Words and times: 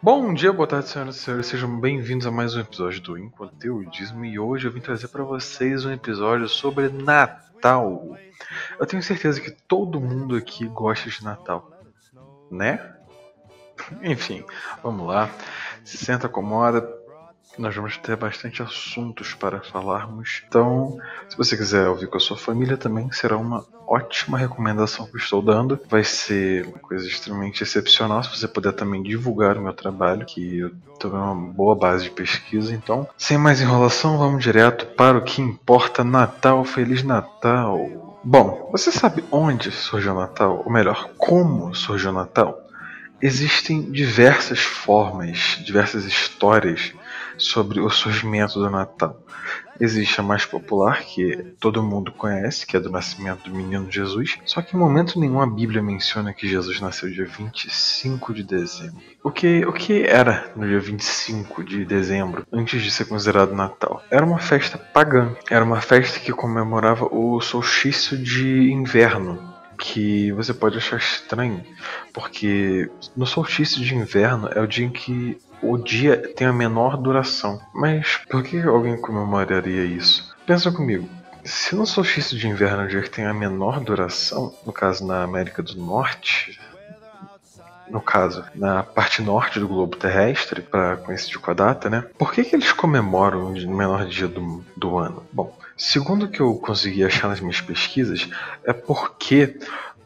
Bom 0.00 0.32
dia, 0.32 0.52
boa 0.52 0.68
tarde, 0.68 0.88
senhoras 0.88 1.16
e 1.16 1.18
senhores. 1.18 1.46
Sejam 1.48 1.80
bem-vindos 1.80 2.24
a 2.24 2.30
mais 2.30 2.54
um 2.54 2.60
episódio 2.60 3.00
do 3.00 3.18
Inconteudismo 3.18 4.24
e 4.24 4.38
hoje 4.38 4.68
eu 4.68 4.70
vim 4.70 4.80
trazer 4.80 5.08
para 5.08 5.24
vocês 5.24 5.84
um 5.84 5.90
episódio 5.90 6.48
sobre 6.48 6.88
Natal. 6.88 8.16
Eu 8.78 8.86
tenho 8.86 9.02
certeza 9.02 9.40
que 9.40 9.50
todo 9.50 10.00
mundo 10.00 10.36
aqui 10.36 10.68
gosta 10.68 11.10
de 11.10 11.24
Natal, 11.24 11.68
né? 12.48 12.94
Enfim, 14.00 14.44
vamos 14.84 15.04
lá. 15.04 15.28
Se 15.82 15.96
senta, 15.96 16.28
acomoda, 16.28 16.80
nós 17.60 17.74
vamos 17.74 17.96
ter 17.96 18.16
bastante 18.16 18.62
assuntos 18.62 19.34
para 19.34 19.60
falarmos. 19.60 20.42
Então, 20.46 20.98
se 21.28 21.36
você 21.36 21.56
quiser 21.56 21.88
ouvir 21.88 22.06
com 22.06 22.16
a 22.16 22.20
sua 22.20 22.36
família 22.36 22.76
também, 22.76 23.10
será 23.12 23.36
uma 23.36 23.64
ótima 23.86 24.38
recomendação 24.38 25.06
que 25.06 25.16
estou 25.16 25.40
dando. 25.40 25.80
Vai 25.88 26.04
ser 26.04 26.66
uma 26.66 26.78
coisa 26.78 27.06
extremamente 27.06 27.62
excepcional 27.62 28.22
se 28.22 28.36
você 28.36 28.46
puder 28.46 28.72
também 28.72 29.02
divulgar 29.02 29.56
o 29.56 29.62
meu 29.62 29.72
trabalho, 29.72 30.26
que 30.26 30.58
eu 30.58 30.70
tenho 30.98 31.14
uma 31.14 31.34
boa 31.34 31.74
base 31.74 32.04
de 32.04 32.10
pesquisa. 32.10 32.74
Então, 32.74 33.08
sem 33.16 33.38
mais 33.38 33.60
enrolação, 33.60 34.18
vamos 34.18 34.42
direto 34.42 34.86
para 34.94 35.18
o 35.18 35.24
que 35.24 35.40
importa: 35.40 36.04
Natal, 36.04 36.64
Feliz 36.64 37.02
Natal! 37.02 38.18
Bom, 38.22 38.68
você 38.72 38.90
sabe 38.90 39.24
onde 39.30 39.70
surgiu 39.70 40.12
o 40.12 40.18
Natal? 40.18 40.62
Ou 40.64 40.72
melhor, 40.72 41.10
como 41.16 41.74
surgiu 41.74 42.10
o 42.10 42.14
Natal? 42.14 42.64
Existem 43.20 43.90
diversas 43.90 44.60
formas, 44.60 45.58
diversas 45.64 46.04
histórias 46.04 46.92
sobre 47.38 47.80
o 47.80 47.88
surgimento 47.88 48.58
do 48.58 48.68
Natal. 48.68 49.22
Existe 49.80 50.20
a 50.20 50.24
mais 50.24 50.44
popular, 50.44 51.04
que 51.04 51.54
todo 51.60 51.82
mundo 51.82 52.10
conhece, 52.10 52.66
que 52.66 52.76
é 52.76 52.80
do 52.80 52.90
nascimento 52.90 53.48
do 53.48 53.54
menino 53.54 53.90
Jesus, 53.90 54.36
só 54.44 54.60
que 54.60 54.74
em 54.74 54.78
momento 54.78 55.20
nenhum 55.20 55.40
a 55.40 55.46
Bíblia 55.46 55.80
menciona 55.80 56.34
que 56.34 56.48
Jesus 56.48 56.80
nasceu 56.80 57.08
dia 57.08 57.24
25 57.24 58.34
de 58.34 58.42
dezembro. 58.42 59.00
O 59.22 59.30
que, 59.30 59.64
o 59.64 59.72
que 59.72 60.02
era 60.02 60.50
no 60.56 60.66
dia 60.66 60.80
25 60.80 61.62
de 61.62 61.84
dezembro, 61.84 62.44
antes 62.52 62.82
de 62.82 62.90
ser 62.90 63.04
considerado 63.04 63.54
Natal? 63.54 64.02
Era 64.10 64.26
uma 64.26 64.38
festa 64.38 64.76
pagã, 64.76 65.36
era 65.48 65.64
uma 65.64 65.80
festa 65.80 66.18
que 66.18 66.32
comemorava 66.32 67.06
o 67.06 67.40
solstício 67.40 68.18
de 68.18 68.72
inverno, 68.72 69.38
que 69.78 70.32
você 70.32 70.52
pode 70.52 70.76
achar 70.76 70.98
estranho, 70.98 71.64
porque 72.12 72.90
no 73.16 73.26
solstício 73.26 73.80
de 73.80 73.94
inverno 73.94 74.48
é 74.52 74.60
o 74.60 74.66
dia 74.66 74.84
em 74.84 74.90
que 74.90 75.38
o 75.62 75.76
dia 75.76 76.16
tem 76.34 76.46
a 76.46 76.52
menor 76.52 76.96
duração. 76.96 77.60
Mas 77.72 78.18
por 78.28 78.42
que 78.42 78.60
alguém 78.60 79.00
comemoraria 79.00 79.84
isso? 79.84 80.34
Pensa 80.46 80.70
comigo. 80.70 81.08
Se 81.44 81.74
no 81.74 81.86
solstício 81.86 82.36
de 82.36 82.46
inverno 82.46 82.84
o 82.84 82.88
dia 82.88 83.02
que 83.02 83.10
tem 83.10 83.24
a 83.24 83.34
menor 83.34 83.80
duração, 83.80 84.54
no 84.66 84.72
caso 84.72 85.06
na 85.06 85.22
América 85.22 85.62
do 85.62 85.76
Norte, 85.76 86.58
no 87.90 88.00
caso, 88.00 88.44
na 88.54 88.82
parte 88.82 89.22
norte 89.22 89.58
do 89.58 89.68
globo 89.68 89.96
terrestre, 89.96 90.60
para 90.60 90.96
coincidir 90.96 91.38
com 91.38 91.50
a 91.50 91.54
data, 91.54 91.88
né? 91.88 92.04
Por 92.18 92.32
que, 92.32 92.44
que 92.44 92.54
eles 92.54 92.72
comemoram 92.72 93.52
o 93.52 93.76
menor 93.76 94.06
dia 94.06 94.28
do, 94.28 94.64
do 94.76 94.98
ano? 94.98 95.24
Bom, 95.32 95.56
segundo 95.76 96.24
o 96.24 96.28
que 96.28 96.40
eu 96.40 96.54
consegui 96.56 97.04
achar 97.04 97.28
nas 97.28 97.40
minhas 97.40 97.60
pesquisas, 97.60 98.28
é 98.64 98.72
porque 98.72 99.58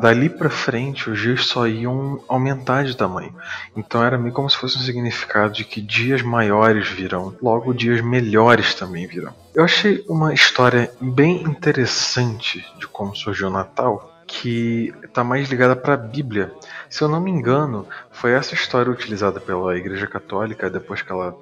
Dali 0.02 0.28
para 0.28 0.50
frente, 0.50 1.08
os 1.08 1.20
dias 1.20 1.46
só 1.46 1.64
iam 1.64 2.20
aumentar 2.26 2.82
de 2.82 2.96
tamanho. 2.96 3.32
Então 3.76 4.02
era 4.02 4.18
meio 4.18 4.34
como 4.34 4.50
se 4.50 4.56
fosse 4.56 4.76
um 4.76 4.80
significado 4.80 5.52
de 5.52 5.62
que 5.64 5.80
dias 5.80 6.22
maiores 6.22 6.88
virão, 6.88 7.36
logo 7.40 7.72
dias 7.72 8.00
melhores 8.00 8.74
também 8.74 9.06
virão. 9.06 9.32
Eu 9.54 9.62
achei 9.62 10.04
uma 10.08 10.34
história 10.34 10.90
bem 11.00 11.44
interessante 11.44 12.66
de 12.80 12.88
como 12.88 13.14
surgiu 13.14 13.46
o 13.46 13.52
Natal, 13.52 14.12
que 14.26 14.92
está 15.04 15.22
mais 15.22 15.48
ligada 15.48 15.76
para 15.76 15.94
a 15.94 15.96
Bíblia. 15.96 16.52
Se 16.90 17.04
eu 17.04 17.08
não 17.08 17.20
me 17.20 17.30
engano, 17.30 17.86
foi 18.10 18.32
essa 18.32 18.54
história 18.54 18.90
utilizada 18.90 19.38
pela 19.38 19.76
Igreja 19.76 20.08
Católica 20.08 20.68
depois 20.68 21.00
que 21.00 21.12
ela 21.12 21.32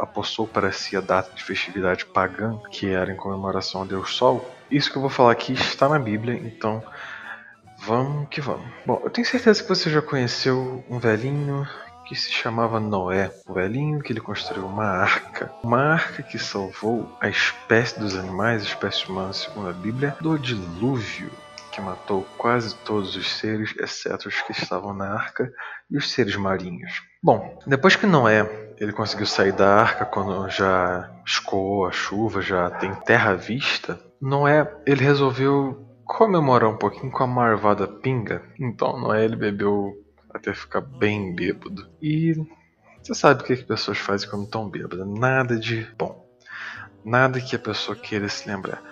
apossou 0.00 0.46
para 0.46 0.72
si 0.72 0.96
a 0.96 1.02
data 1.02 1.32
de 1.34 1.44
festividade 1.44 2.06
pagã, 2.06 2.58
que 2.70 2.88
era 2.88 3.12
em 3.12 3.16
comemoração 3.16 3.82
ao 3.82 3.86
Deus 3.86 4.14
Sol. 4.14 4.50
Isso 4.70 4.90
que 4.90 4.96
eu 4.96 5.02
vou 5.02 5.10
falar 5.10 5.32
aqui 5.32 5.52
está 5.52 5.86
na 5.86 5.98
Bíblia, 5.98 6.34
então 6.34 6.82
Vamos 7.86 8.28
que 8.28 8.40
vamos. 8.40 8.66
Bom, 8.84 9.00
eu 9.04 9.10
tenho 9.10 9.24
certeza 9.24 9.62
que 9.62 9.68
você 9.68 9.88
já 9.88 10.02
conheceu 10.02 10.84
um 10.90 10.98
velhinho 10.98 11.64
que 12.04 12.16
se 12.16 12.32
chamava 12.32 12.80
Noé, 12.80 13.30
o 13.46 13.54
velhinho 13.54 14.00
que 14.00 14.12
ele 14.12 14.20
construiu 14.20 14.66
uma 14.66 14.86
arca, 14.86 15.52
uma 15.62 15.92
arca 15.92 16.20
que 16.24 16.36
salvou 16.36 17.16
a 17.20 17.28
espécie 17.28 17.98
dos 17.98 18.16
animais, 18.16 18.62
a 18.62 18.66
espécie 18.66 19.08
humana, 19.08 19.32
segundo 19.32 19.68
a 19.68 19.72
Bíblia, 19.72 20.16
do 20.20 20.36
dilúvio 20.36 21.30
que 21.70 21.80
matou 21.80 22.26
quase 22.36 22.74
todos 22.74 23.14
os 23.14 23.30
seres, 23.30 23.72
exceto 23.78 24.28
os 24.28 24.40
que 24.42 24.50
estavam 24.50 24.92
na 24.92 25.12
arca 25.12 25.52
e 25.88 25.96
os 25.96 26.10
seres 26.10 26.34
marinhos. 26.34 27.02
Bom, 27.22 27.56
depois 27.66 27.94
que 27.94 28.06
Noé 28.06 28.74
ele 28.78 28.92
conseguiu 28.92 29.26
sair 29.26 29.52
da 29.52 29.74
arca 29.74 30.04
quando 30.04 30.48
já 30.50 31.08
escoou 31.24 31.86
a 31.86 31.92
chuva, 31.92 32.42
já 32.42 32.68
tem 32.68 32.92
terra 32.94 33.30
à 33.30 33.34
vista, 33.34 34.00
Noé 34.20 34.68
ele 34.86 35.04
resolveu 35.04 35.85
comemorar 36.06 36.70
um 36.70 36.76
pouquinho 36.76 37.10
com 37.10 37.24
a 37.24 37.26
marvada 37.26 37.86
pinga. 37.86 38.42
Então 38.58 38.98
Noé 38.98 39.24
ele 39.24 39.36
bebeu 39.36 40.02
até 40.32 40.54
ficar 40.54 40.80
bem 40.80 41.34
bêbado. 41.34 41.88
E 42.00 42.34
você 43.02 43.14
sabe 43.14 43.42
o 43.42 43.44
que, 43.44 43.56
que 43.56 43.64
pessoas 43.64 43.98
fazem 43.98 44.28
quando 44.30 44.44
estão 44.44 44.68
bêbadas? 44.68 45.06
Nada 45.06 45.58
de 45.58 45.86
bom. 45.98 46.24
Nada 47.04 47.40
que 47.40 47.56
a 47.56 47.58
pessoa 47.58 47.96
queira 47.96 48.28
se 48.28 48.48
lembrar. 48.48 48.82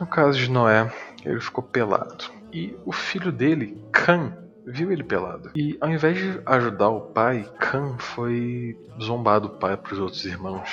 No 0.00 0.06
caso 0.06 0.38
de 0.38 0.50
Noé, 0.50 0.92
ele 1.24 1.40
ficou 1.40 1.62
pelado. 1.62 2.24
E 2.52 2.76
o 2.84 2.92
filho 2.92 3.30
dele, 3.30 3.82
Cã, 3.92 4.36
viu 4.66 4.90
ele 4.92 5.04
pelado. 5.04 5.50
E 5.54 5.76
ao 5.80 5.90
invés 5.90 6.18
de 6.18 6.40
ajudar 6.44 6.88
o 6.88 7.00
pai, 7.12 7.50
Cã 7.58 7.96
foi 7.98 8.78
zombar 9.00 9.40
do 9.40 9.50
pai 9.50 9.76
para 9.76 9.92
os 9.92 9.98
outros 9.98 10.24
irmãos. 10.24 10.68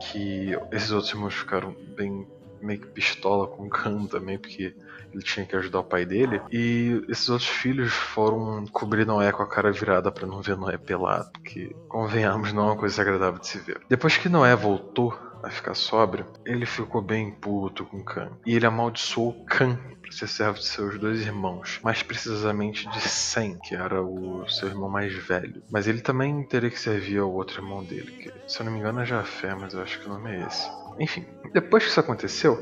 Que 0.00 0.58
esses 0.72 0.90
outros 0.90 1.12
irmãos 1.12 1.34
ficaram 1.34 1.74
bem 1.96 2.26
meio 2.60 2.80
que 2.80 2.86
pistola 2.86 3.46
com 3.46 3.68
Cã 3.68 4.06
também, 4.06 4.38
porque 4.38 4.74
ele 5.16 5.24
tinha 5.24 5.46
que 5.46 5.56
ajudar 5.56 5.80
o 5.80 5.84
pai 5.84 6.04
dele. 6.04 6.40
E 6.52 7.02
esses 7.08 7.28
outros 7.28 7.48
filhos 7.48 7.92
foram 7.92 8.66
cobrir 8.66 9.06
Noé 9.06 9.32
com 9.32 9.42
a 9.42 9.48
cara 9.48 9.72
virada 9.72 10.12
para 10.12 10.26
não 10.26 10.42
ver 10.42 10.56
Noé 10.56 10.76
pelado, 10.76 11.30
porque, 11.32 11.74
convenhamos, 11.88 12.52
não 12.52 12.64
é 12.64 12.66
uma 12.66 12.76
coisa 12.76 13.00
agradável 13.00 13.40
de 13.40 13.46
se 13.46 13.58
ver. 13.58 13.80
Depois 13.88 14.16
que 14.16 14.28
Noé 14.28 14.54
voltou 14.54 15.18
a 15.42 15.50
ficar 15.50 15.74
sóbrio, 15.74 16.26
ele 16.44 16.66
ficou 16.66 17.00
bem 17.00 17.30
puto 17.30 17.84
com 17.84 18.02
Cã. 18.02 18.30
E 18.44 18.54
ele 18.54 18.66
amaldiçoou 18.66 19.44
Cã 19.46 19.78
para 20.02 20.12
ser 20.12 20.28
servo 20.28 20.58
de 20.58 20.66
seus 20.66 20.98
dois 20.98 21.20
irmãos, 21.20 21.80
mais 21.82 22.02
precisamente 22.02 22.88
de 22.90 23.00
Sem, 23.00 23.58
que 23.58 23.74
era 23.74 24.02
o 24.02 24.48
seu 24.48 24.68
irmão 24.68 24.88
mais 24.88 25.12
velho. 25.12 25.62
Mas 25.70 25.88
ele 25.88 26.00
também 26.00 26.42
teria 26.44 26.70
que 26.70 26.78
servir 26.78 27.18
ao 27.18 27.32
outro 27.32 27.62
irmão 27.62 27.82
dele, 27.82 28.12
que 28.12 28.32
se 28.46 28.60
eu 28.60 28.66
não 28.66 28.72
me 28.72 28.78
engano 28.78 29.00
é 29.00 29.06
Jafé, 29.06 29.54
mas 29.54 29.74
eu 29.74 29.82
acho 29.82 30.00
que 30.00 30.06
o 30.06 30.12
nome 30.12 30.30
é 30.30 30.46
esse. 30.46 30.68
Enfim, 30.98 31.26
depois 31.52 31.84
que 31.84 31.90
isso 31.90 32.00
aconteceu, 32.00 32.60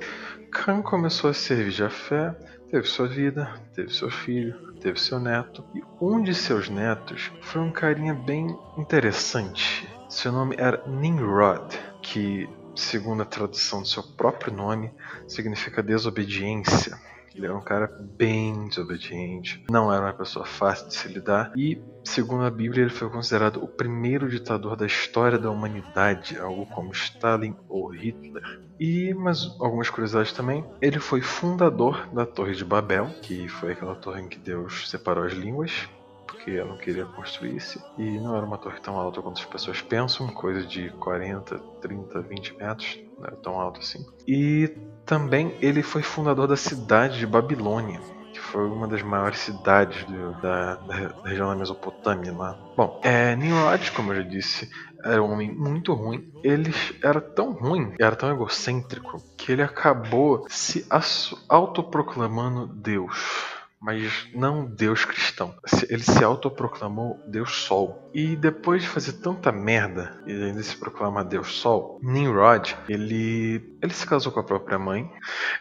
Khan 0.50 0.82
começou 0.82 1.30
a 1.30 1.34
servir 1.34 1.70
Jafé, 1.70 2.34
teve 2.70 2.86
sua 2.86 3.06
vida, 3.06 3.52
teve 3.74 3.92
seu 3.92 4.10
filho, 4.10 4.72
teve 4.80 5.00
seu 5.00 5.18
neto, 5.18 5.64
e 5.74 5.82
um 6.00 6.22
de 6.22 6.34
seus 6.34 6.68
netos 6.68 7.32
foi 7.40 7.60
um 7.60 7.72
carinha 7.72 8.14
bem 8.14 8.56
interessante. 8.76 9.88
Seu 10.08 10.30
nome 10.30 10.54
era 10.58 10.82
Nimrod, 10.86 11.76
que, 12.02 12.48
segundo 12.74 13.22
a 13.22 13.26
tradução 13.26 13.82
do 13.82 13.88
seu 13.88 14.02
próprio 14.02 14.52
nome, 14.52 14.92
significa 15.26 15.82
desobediência. 15.82 16.96
Ele 17.34 17.46
era 17.46 17.56
um 17.56 17.60
cara 17.60 17.88
bem 18.16 18.68
desobediente, 18.68 19.64
não 19.68 19.92
era 19.92 20.06
uma 20.06 20.12
pessoa 20.12 20.44
fácil 20.44 20.86
de 20.86 20.94
se 20.94 21.08
lidar 21.08 21.52
e, 21.56 21.82
segundo 22.04 22.44
a 22.44 22.50
Bíblia, 22.50 22.82
ele 22.82 22.91
foi 22.91 23.09
considerado 23.09 23.62
o 23.62 23.69
primeiro 23.69 24.28
ditador 24.28 24.76
da 24.76 24.87
história 24.87 25.38
da 25.38 25.50
humanidade, 25.50 26.38
algo 26.38 26.66
como 26.66 26.92
Stalin 26.92 27.56
ou 27.69 27.88
Hitler. 27.88 28.60
E, 28.78 29.15
mas 29.15 29.56
algumas 29.60 29.88
curiosidades 29.88 30.32
também, 30.32 30.64
ele 30.81 30.98
foi 30.98 31.20
fundador 31.20 32.09
da 32.12 32.26
Torre 32.26 32.54
de 32.54 32.64
Babel, 32.64 33.09
que 33.22 33.48
foi 33.48 33.72
aquela 33.72 33.94
torre 33.94 34.23
em 34.23 34.28
que 34.28 34.38
Deus 34.38 34.90
separou 34.90 35.25
as 35.25 35.32
línguas, 35.32 35.88
porque 36.26 36.50
eu 36.50 36.67
não 36.67 36.76
queria 36.76 37.06
construir-se. 37.06 37.81
E 37.96 38.19
não 38.19 38.37
era 38.37 38.44
uma 38.44 38.58
torre 38.58 38.81
tão 38.81 38.99
alta 38.99 39.23
quanto 39.23 39.40
as 39.40 39.46
pessoas 39.46 39.81
pensam, 39.81 40.28
coisa 40.28 40.67
de 40.67 40.90
40, 40.90 41.58
30, 41.81 42.20
20 42.20 42.56
metros, 42.56 42.99
não 43.17 43.26
era 43.26 43.37
tão 43.37 43.61
alto 43.61 43.81
assim. 43.81 44.05
E 44.26 44.76
também 45.06 45.56
ele 45.61 45.82
foi 45.82 46.02
fundador 46.02 46.46
da 46.46 46.56
cidade 46.56 47.19
de 47.19 47.26
Babilônia, 47.26 48.00
foi 48.44 48.67
uma 48.67 48.87
das 48.87 49.02
maiores 49.02 49.38
cidades 49.38 50.05
do, 50.05 50.32
da, 50.41 50.76
da, 50.76 50.94
região 51.25 51.49
da 51.49 51.56
Mesopotâmia 51.56 52.32
lá. 52.32 52.58
Bom, 52.76 53.00
é, 53.02 53.35
Nimrod, 53.37 53.91
como 53.93 54.12
eu 54.12 54.23
já 54.23 54.29
disse, 54.29 54.70
era 55.05 55.23
um 55.23 55.32
homem 55.32 55.52
muito 55.52 55.93
ruim. 55.93 56.31
Ele 56.43 56.73
era 57.02 57.20
tão 57.20 57.52
ruim, 57.52 57.94
era 58.00 58.17
tão 58.17 58.31
egocêntrico, 58.31 59.23
que 59.37 59.52
ele 59.52 59.62
acabou 59.62 60.46
se 60.49 60.87
autoproclamando 61.49 62.67
Deus 62.67 63.53
mas 63.84 64.26
não 64.34 64.64
Deus 64.64 65.04
cristão. 65.04 65.54
Ele 65.90 66.02
se 66.02 66.25
autoproclamou 66.25 67.22
Deus 67.28 67.54
Sol. 67.54 68.10
E 68.14 68.34
depois 68.34 68.82
de 68.82 68.88
fazer 68.88 69.12
tanta 69.14 69.52
merda 69.52 70.19
e 70.26 70.32
ainda 70.32 70.62
se 70.62 70.75
proclamar 70.75 71.25
Deus 71.25 71.52
Sol, 71.52 72.00
Nimrod, 72.02 72.75
ele 72.88 73.62
ele 73.82 73.92
se 73.92 74.06
casou 74.06 74.32
com 74.32 74.40
a 74.40 74.44
própria 74.44 74.78
mãe. 74.78 75.10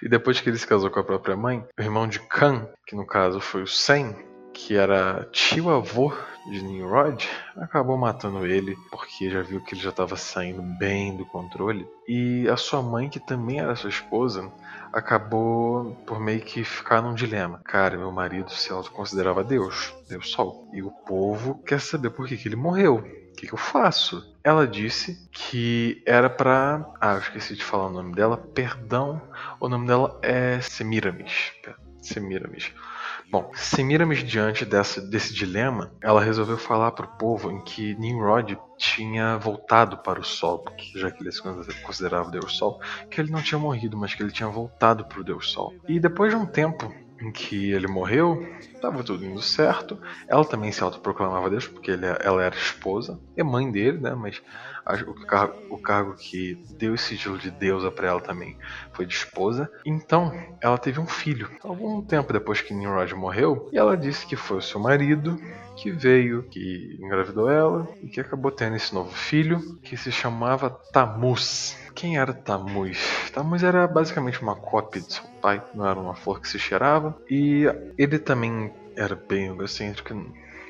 E 0.02 0.08
depois 0.08 0.40
que 0.40 0.50
ele 0.50 0.58
se 0.58 0.66
casou 0.66 0.90
com 0.90 1.02
a 1.02 1.04
própria 1.04 1.36
mãe, 1.36 1.66
o 1.78 1.82
irmão 1.82 2.08
de 2.08 2.22
Can, 2.22 2.70
que 2.88 2.96
no 2.96 3.06
caso 3.06 3.42
foi 3.42 3.64
o 3.64 3.68
Sem, 3.68 4.16
que 4.54 4.76
era 4.76 5.28
tio-avô 5.32 6.14
de 6.46 6.62
Nimrod, 6.62 7.28
acabou 7.56 7.98
matando 7.98 8.46
ele 8.46 8.76
porque 8.92 9.30
já 9.30 9.42
viu 9.42 9.62
que 9.62 9.74
ele 9.74 9.82
já 9.82 9.90
estava 9.90 10.16
saindo 10.16 10.62
bem 10.62 11.16
do 11.16 11.26
controle. 11.26 11.88
E 12.08 12.48
a 12.50 12.58
sua 12.58 12.82
mãe, 12.82 13.10
que 13.10 13.20
também 13.20 13.60
era 13.60 13.76
sua 13.76 13.90
esposa, 13.90 14.52
acabou 14.92 15.96
por 16.06 16.20
meio 16.20 16.42
que 16.42 16.64
ficar 16.64 17.02
num 17.02 17.16
dilema. 17.16 17.62
Cara, 17.64 17.98
meu 17.98 18.12
marido 18.12 18.52
se 18.52 18.72
autoconsiderava 18.72 19.44
Deus, 19.44 19.94
Deus 20.08 20.30
Sol. 20.30 20.70
E 20.74 20.84
o 20.84 20.92
povo 20.92 21.62
quer 21.66 21.80
saber 21.80 22.12
por 22.12 22.28
que, 22.28 22.38
que 22.38 22.48
ele 22.48 22.56
morreu. 22.56 22.98
O 22.98 23.36
que, 23.36 23.48
que 23.48 23.54
eu 23.54 23.58
faço? 23.58 24.32
Ela 24.44 24.68
disse 24.68 25.28
que 25.32 26.04
era 26.06 26.30
pra. 26.30 26.86
Ah, 27.02 27.14
eu 27.14 27.20
esqueci 27.20 27.56
de 27.56 27.64
falar 27.64 27.88
o 27.88 27.94
nome 27.94 28.14
dela. 28.14 28.38
Perdão. 28.38 29.20
O 29.60 29.68
nome 29.68 29.88
dela 29.88 30.20
é 30.22 30.62
Semiramis. 30.62 31.52
Semiramis. 32.00 32.72
Bom, 33.34 33.50
Semiramis, 33.56 34.20
diante 34.20 34.64
dessa, 34.64 35.02
desse 35.02 35.34
dilema, 35.34 35.92
ela 36.00 36.22
resolveu 36.22 36.56
falar 36.56 36.92
para 36.92 37.08
o 37.08 37.18
povo 37.18 37.50
em 37.50 37.64
que 37.64 37.96
Nimrod 37.96 38.56
tinha 38.78 39.38
voltado 39.40 39.98
para 39.98 40.20
o 40.20 40.24
Sol, 40.24 40.64
já 40.96 41.10
que 41.10 41.24
ele 41.24 41.32
se 41.32 41.42
considerava 41.82 42.30
Deus 42.30 42.56
Sol, 42.56 42.80
que 43.10 43.20
ele 43.20 43.32
não 43.32 43.42
tinha 43.42 43.58
morrido, 43.58 43.98
mas 43.98 44.14
que 44.14 44.22
ele 44.22 44.32
tinha 44.32 44.48
voltado 44.48 45.06
para 45.06 45.20
o 45.20 45.24
Deus 45.24 45.50
Sol. 45.50 45.74
E 45.88 46.00
depois 46.00 46.32
de 46.32 46.38
um 46.38 46.46
tempo 46.46 46.94
em 47.20 47.32
que 47.32 47.72
ele 47.72 47.88
morreu, 47.88 48.48
estava 48.60 49.04
tudo 49.04 49.26
indo 49.26 49.42
certo. 49.42 50.00
Ela 50.28 50.46
também 50.46 50.72
se 50.72 50.84
autoproclamava 50.84 51.50
Deus, 51.50 51.66
porque 51.66 51.90
ele, 51.90 52.06
ela 52.06 52.44
era 52.44 52.56
esposa, 52.56 53.20
é 53.36 53.44
mãe 53.44 53.72
dele, 53.72 53.98
né? 53.98 54.14
Mas 54.14 54.44
o 55.08 55.14
cargo, 55.26 55.54
o 55.70 55.78
cargo 55.78 56.14
que 56.16 56.56
deu 56.78 56.96
esse 56.96 57.16
título 57.18 57.38
de 57.38 57.50
deusa 57.50 57.90
para 57.90 58.08
ela 58.08 58.22
também 58.22 58.58
foi 58.92 59.06
de 59.06 59.14
esposa. 59.14 59.72
Então, 59.86 60.32
ela 60.62 60.78
teve 60.78 61.00
um 61.00 61.08
filho. 61.08 61.50
Algum 61.64 62.02
tempo 62.02 62.34
depois 62.34 62.62
que 62.62 62.74
Nimrod 62.74 63.14
morreu, 63.16 63.70
e 63.72 63.78
ela 63.78 63.96
disse 63.96 64.26
que 64.26 64.36
foi 64.36 64.58
o 64.58 64.62
seu 64.62 64.80
marido 64.80 65.40
que 65.76 65.92
veio, 65.92 66.44
que 66.44 66.98
engravidou 67.00 67.50
ela 67.50 67.88
e 68.02 68.08
que 68.08 68.20
acabou 68.20 68.52
tendo 68.52 68.76
esse 68.76 68.94
novo 68.94 69.12
filho, 69.12 69.78
que 69.82 69.98
se 69.98 70.12
chamava 70.12 70.70
Tamuz. 70.70 71.78
Quem 71.96 72.18
era 72.18 72.34
Tamuz? 72.34 73.32
Tamuz 73.34 73.64
era 73.64 73.88
basicamente 73.88 74.42
uma 74.42 74.56
cópia 74.56 75.02
de 75.02 75.14
seu 75.14 75.24
pai, 75.42 75.64
não 75.74 75.88
era 75.88 76.00
uma 76.00 76.16
flor 76.16 76.40
que 76.40 76.48
se 76.48 76.60
cheirava, 76.60 77.18
e 77.30 77.66
ele 77.98 78.20
também 78.20 78.72
era 78.96 79.16
bem 79.16 79.48
egocêntrico. 79.48 80.14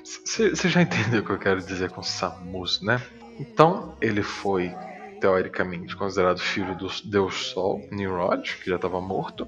Você 0.03 0.69
já 0.69 0.81
entendeu 0.81 1.21
o 1.21 1.25
que 1.25 1.31
eu 1.31 1.39
quero 1.39 1.61
dizer 1.61 1.89
com 1.91 2.03
Samuz, 2.03 2.81
né? 2.81 3.01
Então, 3.39 3.95
ele 4.01 4.21
foi 4.21 4.73
teoricamente 5.19 5.95
considerado 5.95 6.39
filho 6.39 6.75
do 6.75 6.87
deus 7.05 7.47
Sol, 7.47 7.81
Nimrod, 7.91 8.57
que 8.61 8.69
já 8.69 8.75
estava 8.75 8.99
morto, 8.99 9.47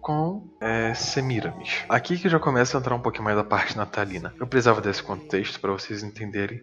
com 0.00 0.48
é, 0.60 0.94
Semiramis. 0.94 1.84
Aqui 1.88 2.18
que 2.18 2.28
já 2.28 2.38
começa 2.38 2.76
a 2.76 2.80
entrar 2.80 2.94
um 2.94 3.00
pouquinho 3.00 3.24
mais 3.24 3.36
da 3.36 3.44
parte 3.44 3.76
natalina. 3.76 4.34
Eu 4.40 4.46
precisava 4.46 4.80
desse 4.80 5.02
contexto 5.02 5.60
para 5.60 5.72
vocês 5.72 6.02
entenderem 6.02 6.62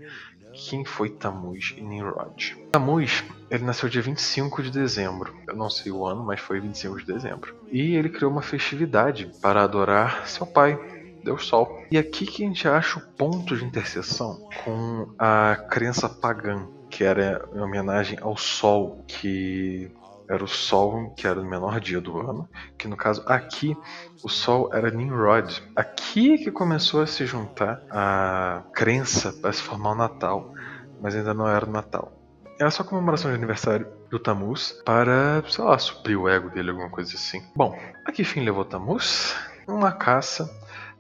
quem 0.54 0.84
foi 0.84 1.10
Tamuz 1.10 1.76
e 1.78 1.82
Nimrod. 1.82 2.58
Tamuz, 2.72 3.24
ele 3.50 3.64
nasceu 3.64 3.88
dia 3.88 4.02
25 4.02 4.64
de 4.64 4.72
dezembro. 4.72 5.36
Eu 5.48 5.56
não 5.56 5.70
sei 5.70 5.92
o 5.92 6.06
ano, 6.06 6.24
mas 6.26 6.40
foi 6.40 6.60
25 6.60 6.98
de 6.98 7.06
dezembro. 7.06 7.56
E 7.72 7.96
ele 7.96 8.10
criou 8.10 8.32
uma 8.32 8.42
festividade 8.42 9.32
para 9.40 9.64
adorar 9.64 10.28
seu 10.28 10.48
pai, 10.48 10.80
Deus 11.28 11.46
Sol. 11.46 11.84
E 11.92 11.98
aqui 11.98 12.26
que 12.26 12.44
a 12.44 12.48
gente 12.48 12.68
acha 12.68 13.00
o 13.00 13.02
ponto 13.02 13.56
de 13.58 13.66
interseção 13.66 14.48
com 14.64 15.14
a 15.20 15.58
crença 15.70 16.08
pagã, 16.08 16.68
que 16.90 17.04
era 17.04 17.48
em 17.54 17.60
homenagem 17.60 18.18
ao 18.22 18.38
Sol, 18.38 19.04
que 19.06 19.92
era 20.30 20.42
o 20.42 20.48
Sol, 20.48 21.14
que 21.18 21.28
era 21.28 21.40
o 21.40 21.46
menor 21.46 21.82
dia 21.82 22.00
do 22.00 22.18
ano, 22.18 22.48
que 22.78 22.88
no 22.88 22.96
caso 22.96 23.24
aqui 23.28 23.76
o 24.24 24.30
Sol 24.30 24.70
era 24.74 24.90
Nimrod. 24.90 25.62
Aqui 25.76 26.38
que 26.38 26.50
começou 26.50 27.02
a 27.02 27.08
se 27.08 27.26
juntar 27.26 27.84
a 27.92 28.64
crença 28.74 29.34
para 29.34 29.52
se 29.52 29.62
formar 29.62 29.92
o 29.92 29.96
Natal, 29.96 30.54
mas 31.02 31.14
ainda 31.14 31.34
não 31.34 31.48
era 31.48 31.66
o 31.66 31.72
Natal. 31.72 32.14
Era 32.58 32.72
só 32.72 32.86
comemoração 32.86 33.30
de 33.30 33.38
aniversário 33.38 33.86
do 34.10 34.18
Tamuz 34.18 34.72
para, 34.86 35.44
sei 35.50 35.64
lá, 35.64 35.78
suprir 35.78 36.18
o 36.18 36.30
ego 36.30 36.50
dele, 36.50 36.70
alguma 36.70 36.90
coisa 36.90 37.16
assim. 37.16 37.44
Bom, 37.54 37.78
a 38.06 38.12
que 38.14 38.24
fim 38.24 38.46
levou 38.46 38.64
Tamuz? 38.64 39.36
Uma 39.68 39.92
caça. 39.92 40.50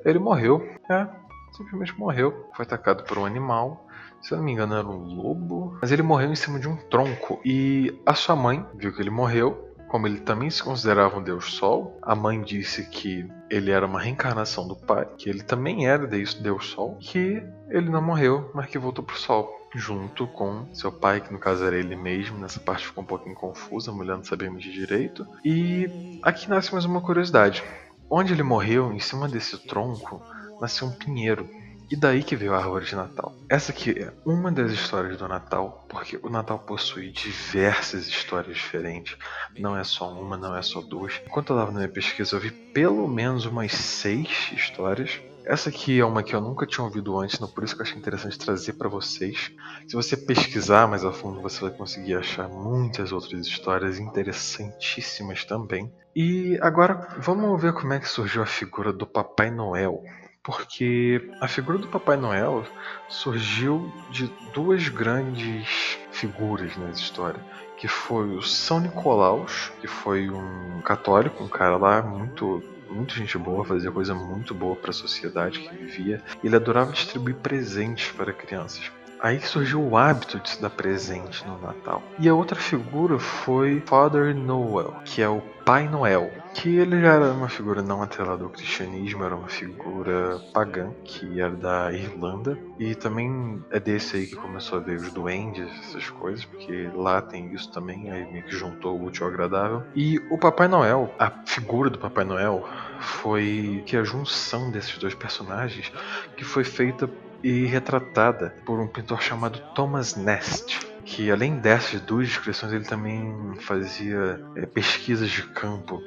Ele 0.05 0.19
morreu, 0.19 0.67
é, 0.89 1.07
simplesmente 1.51 1.97
morreu. 1.97 2.49
Foi 2.53 2.65
atacado 2.65 3.03
por 3.03 3.17
um 3.17 3.25
animal 3.25 3.87
se 4.21 4.33
eu 4.33 4.37
não 4.37 4.45
me 4.45 4.51
engano, 4.51 4.75
era 4.75 4.87
um 4.87 5.15
lobo. 5.15 5.77
Mas 5.81 5.91
ele 5.91 6.01
morreu 6.01 6.31
em 6.31 6.35
cima 6.35 6.59
de 6.59 6.67
um 6.67 6.75
tronco. 6.75 7.39
E 7.45 7.99
a 8.05 8.13
sua 8.13 8.35
mãe 8.35 8.65
viu 8.75 8.93
que 8.93 9.01
ele 9.01 9.09
morreu. 9.09 9.65
Como 9.87 10.05
ele 10.05 10.19
também 10.19 10.49
se 10.49 10.61
considerava 10.61 11.17
um 11.17 11.23
deus 11.23 11.53
sol, 11.53 11.97
a 12.01 12.13
mãe 12.13 12.41
disse 12.41 12.89
que 12.89 13.25
ele 13.49 13.71
era 13.71 13.85
uma 13.85 14.01
reencarnação 14.01 14.67
do 14.67 14.75
pai, 14.75 15.07
que 15.17 15.29
ele 15.29 15.41
também 15.41 15.87
era 15.87 16.05
deus 16.05 16.65
sol, 16.65 16.97
que 16.99 17.41
ele 17.69 17.89
não 17.89 18.01
morreu, 18.01 18.51
mas 18.53 18.65
que 18.65 18.77
voltou 18.77 19.01
pro 19.01 19.15
sol 19.15 19.49
junto 19.73 20.27
com 20.27 20.65
seu 20.73 20.91
pai, 20.91 21.21
que 21.21 21.31
no 21.31 21.39
caso 21.39 21.63
era 21.63 21.77
ele 21.77 21.95
mesmo. 21.95 22.37
Nessa 22.37 22.59
parte 22.59 22.85
ficou 22.85 23.01
um 23.01 23.07
pouquinho 23.07 23.33
confusa, 23.33 23.89
a 23.89 23.93
mulher 23.93 24.17
não 24.17 24.25
sabia 24.25 24.51
medir 24.51 24.73
direito. 24.73 25.25
E 25.45 26.19
aqui 26.21 26.49
nasce 26.49 26.73
mais 26.73 26.83
uma 26.83 26.99
curiosidade. 26.99 27.63
Onde 28.09 28.33
ele 28.33 28.43
morreu, 28.43 28.93
em 28.93 28.99
cima 28.99 29.27
desse 29.27 29.57
tronco, 29.57 30.21
nasceu 30.61 30.87
um 30.87 30.91
pinheiro. 30.97 31.49
E 31.89 31.95
daí 31.95 32.21
que 32.21 32.35
veio 32.35 32.53
a 32.53 32.57
árvore 32.57 32.85
de 32.85 32.95
Natal. 32.97 33.33
Essa 33.47 33.71
aqui 33.71 33.91
é 33.91 34.11
uma 34.25 34.51
das 34.51 34.73
histórias 34.73 35.15
do 35.15 35.25
Natal, 35.25 35.85
porque 35.87 36.19
o 36.21 36.29
Natal 36.29 36.59
possui 36.59 37.11
diversas 37.11 38.07
histórias 38.07 38.57
diferentes. 38.57 39.17
Não 39.57 39.77
é 39.77 39.85
só 39.85 40.11
uma, 40.11 40.35
não 40.35 40.53
é 40.53 40.61
só 40.61 40.81
duas. 40.81 41.13
Enquanto 41.25 41.51
eu 41.51 41.55
estava 41.55 41.71
na 41.71 41.79
minha 41.79 41.91
pesquisa, 41.91 42.35
eu 42.35 42.41
vi 42.41 42.51
pelo 42.51 43.07
menos 43.07 43.45
umas 43.45 43.71
seis 43.71 44.51
histórias. 44.51 45.21
Essa 45.45 45.69
aqui 45.69 45.97
é 45.97 46.03
uma 46.03 46.23
que 46.23 46.35
eu 46.35 46.41
nunca 46.41 46.67
tinha 46.67 46.83
ouvido 46.83 47.17
antes, 47.17 47.39
não 47.39 47.47
por 47.47 47.63
isso 47.63 47.73
que 47.73 47.81
eu 47.81 47.85
achei 47.85 47.97
interessante 47.97 48.37
trazer 48.37 48.73
para 48.73 48.89
vocês. 48.89 49.49
Se 49.87 49.95
você 49.95 50.17
pesquisar 50.17 50.89
mais 50.89 51.05
a 51.05 51.13
fundo, 51.13 51.41
você 51.41 51.61
vai 51.61 51.71
conseguir 51.71 52.15
achar 52.15 52.49
muitas 52.49 53.13
outras 53.13 53.47
histórias 53.47 53.97
interessantíssimas 53.97 55.45
também. 55.45 55.89
E 56.13 56.59
agora 56.61 57.15
vamos 57.19 57.61
ver 57.61 57.71
como 57.71 57.93
é 57.93 57.99
que 58.01 58.09
surgiu 58.09 58.43
a 58.43 58.45
figura 58.45 58.91
do 58.91 59.07
Papai 59.07 59.49
Noel 59.49 60.03
porque 60.47 61.29
a 61.41 61.47
figura 61.49 61.77
do 61.77 61.89
Papai 61.89 62.15
Noel 62.15 62.65
surgiu 63.09 63.91
de 64.09 64.31
duas 64.53 64.87
grandes 64.87 65.99
figuras 66.09 66.77
na 66.77 66.89
história, 66.89 67.41
que 67.75 67.85
foi 67.85 68.29
o 68.29 68.41
São 68.41 68.79
Nicolaus, 68.79 69.73
que 69.81 69.87
foi 69.87 70.29
um 70.29 70.79
católico, 70.85 71.43
um 71.43 71.49
cara 71.49 71.75
lá 71.75 72.01
muito 72.01 72.63
muito 72.89 73.13
gente 73.13 73.37
boa, 73.37 73.65
fazia 73.65 73.91
coisa 73.91 74.15
muito 74.15 74.53
boa 74.53 74.73
para 74.73 74.91
a 74.91 74.93
sociedade 74.93 75.59
que 75.59 75.75
vivia. 75.75 76.23
Ele 76.41 76.55
adorava 76.55 76.93
distribuir 76.93 77.35
presentes 77.35 78.09
para 78.13 78.31
crianças. 78.31 78.89
Aí 79.19 79.41
surgiu 79.41 79.81
o 79.81 79.97
hábito 79.97 80.39
de 80.39 80.49
se 80.49 80.61
dar 80.61 80.69
presente 80.69 81.45
no 81.45 81.59
Natal. 81.59 82.03
E 82.19 82.29
a 82.29 82.33
outra 82.33 82.55
figura 82.55 83.17
foi 83.17 83.81
Father 83.85 84.35
Noel, 84.35 84.95
que 85.03 85.21
é 85.21 85.29
o 85.29 85.41
Pai 85.67 85.85
Noel, 85.85 86.31
que 86.53 86.77
ele 86.77 87.01
já 87.01 87.15
era 87.15 87.31
uma 87.33 87.49
figura 87.49 87.81
não 87.81 88.01
atrelada 88.01 88.41
ao 88.43 88.49
cristianismo, 88.49 89.23
era 89.25 89.35
uma 89.35 89.49
figura 89.49 90.39
pagã, 90.53 90.91
que 91.03 91.41
era 91.41 91.53
da 91.53 91.91
Irlanda, 91.91 92.57
e 92.79 92.95
também 92.95 93.61
é 93.69 93.77
desse 93.77 94.15
aí 94.15 94.27
que 94.27 94.35
começou 94.37 94.77
a 94.77 94.81
ver 94.81 94.95
os 94.95 95.11
duendes, 95.11 95.69
essas 95.79 96.09
coisas, 96.09 96.45
porque 96.45 96.89
lá 96.95 97.21
tem 97.21 97.53
isso 97.53 97.69
também, 97.71 98.09
aí 98.09 98.31
meio 98.31 98.45
que 98.45 98.55
juntou 98.55 98.97
o 98.97 99.07
útil 99.07 99.25
ao 99.25 99.33
agradável. 99.33 99.83
E 99.93 100.17
o 100.31 100.37
Papai 100.37 100.69
Noel, 100.69 101.13
a 101.19 101.29
figura 101.45 101.89
do 101.89 101.99
Papai 101.99 102.23
Noel, 102.23 102.65
foi 103.01 103.83
que 103.85 103.97
a 103.97 104.03
junção 104.03 104.71
desses 104.71 104.97
dois 104.97 105.13
personagens 105.13 105.91
que 106.37 106.45
foi 106.45 106.63
feita 106.63 107.09
e 107.43 107.65
retratada 107.65 108.55
por 108.65 108.79
um 108.79 108.87
pintor 108.87 109.21
chamado 109.21 109.59
Thomas 109.73 110.15
Nast, 110.15 110.79
que 111.05 111.31
além 111.31 111.57
dessas 111.57 112.01
duas 112.01 112.27
descrições 112.27 112.73
ele 112.73 112.85
também 112.85 113.55
fazia 113.61 114.41
é, 114.55 114.65
pesquisas 114.65 115.29
de 115.29 115.43
campo 115.43 116.03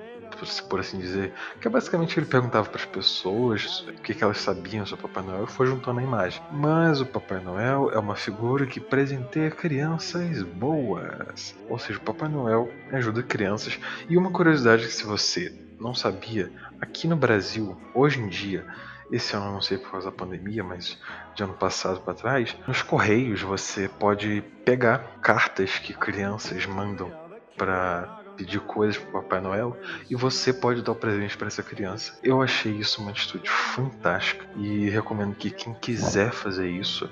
por 0.68 0.80
assim 0.80 0.98
dizer, 0.98 1.32
que 1.60 1.68
é 1.68 1.70
basicamente 1.70 2.18
ele 2.18 2.26
perguntava 2.26 2.68
para 2.68 2.80
as 2.80 2.86
pessoas 2.86 3.80
o 3.80 3.92
que, 4.00 4.14
que, 4.14 4.24
elas 4.24 4.38
sabiam 4.38 4.86
sobre 4.86 5.04
o 5.04 5.08
Papai 5.08 5.22
Noel 5.22 5.44
e 5.44 5.46
foi 5.46 5.66
juntando 5.66 6.00
a 6.00 6.02
imagem. 6.02 6.40
Mas 6.50 7.00
o 7.00 7.06
Papai 7.06 7.40
Noel 7.40 7.90
é 7.92 7.98
uma 7.98 8.16
figura 8.16 8.66
que 8.66 8.80
presenteia 8.80 9.50
crianças 9.50 10.42
boas, 10.42 11.54
ou 11.68 11.78
seja, 11.78 11.98
o 11.98 12.02
Papai 12.02 12.28
Noel 12.28 12.70
ajuda 12.90 13.22
crianças. 13.22 13.78
E 14.08 14.16
uma 14.16 14.30
curiosidade 14.30 14.86
que 14.86 14.92
se 14.92 15.04
você 15.04 15.52
não 15.78 15.94
sabia, 15.94 16.50
aqui 16.80 17.06
no 17.08 17.16
Brasil, 17.16 17.78
hoje 17.94 18.20
em 18.20 18.28
dia, 18.28 18.64
esse 19.10 19.34
ano 19.34 19.52
não 19.52 19.60
sei 19.60 19.78
por 19.78 19.90
causa 19.90 20.10
da 20.10 20.16
pandemia, 20.16 20.62
mas 20.62 20.98
de 21.34 21.42
ano 21.42 21.54
passado 21.54 22.00
para 22.00 22.14
trás, 22.14 22.56
nos 22.66 22.82
correios 22.82 23.42
você 23.42 23.88
pode 23.88 24.42
pegar 24.64 25.18
cartas 25.20 25.78
que 25.78 25.92
crianças 25.92 26.66
mandam 26.66 27.12
para 27.56 28.20
pedir 28.36 28.60
coisas 28.60 28.96
para 28.96 29.20
Papai 29.20 29.40
Noel 29.40 29.76
e 30.08 30.14
você 30.14 30.52
pode 30.52 30.80
dar 30.80 30.92
o 30.92 30.94
presente 30.94 31.36
para 31.36 31.48
essa 31.48 31.62
criança. 31.62 32.18
Eu 32.22 32.40
achei 32.40 32.72
isso 32.72 33.02
uma 33.02 33.10
atitude 33.10 33.50
fantástica 33.50 34.46
e 34.56 34.88
recomendo 34.88 35.34
que 35.34 35.50
quem 35.50 35.74
quiser 35.74 36.32
fazer 36.32 36.70
isso 36.70 37.10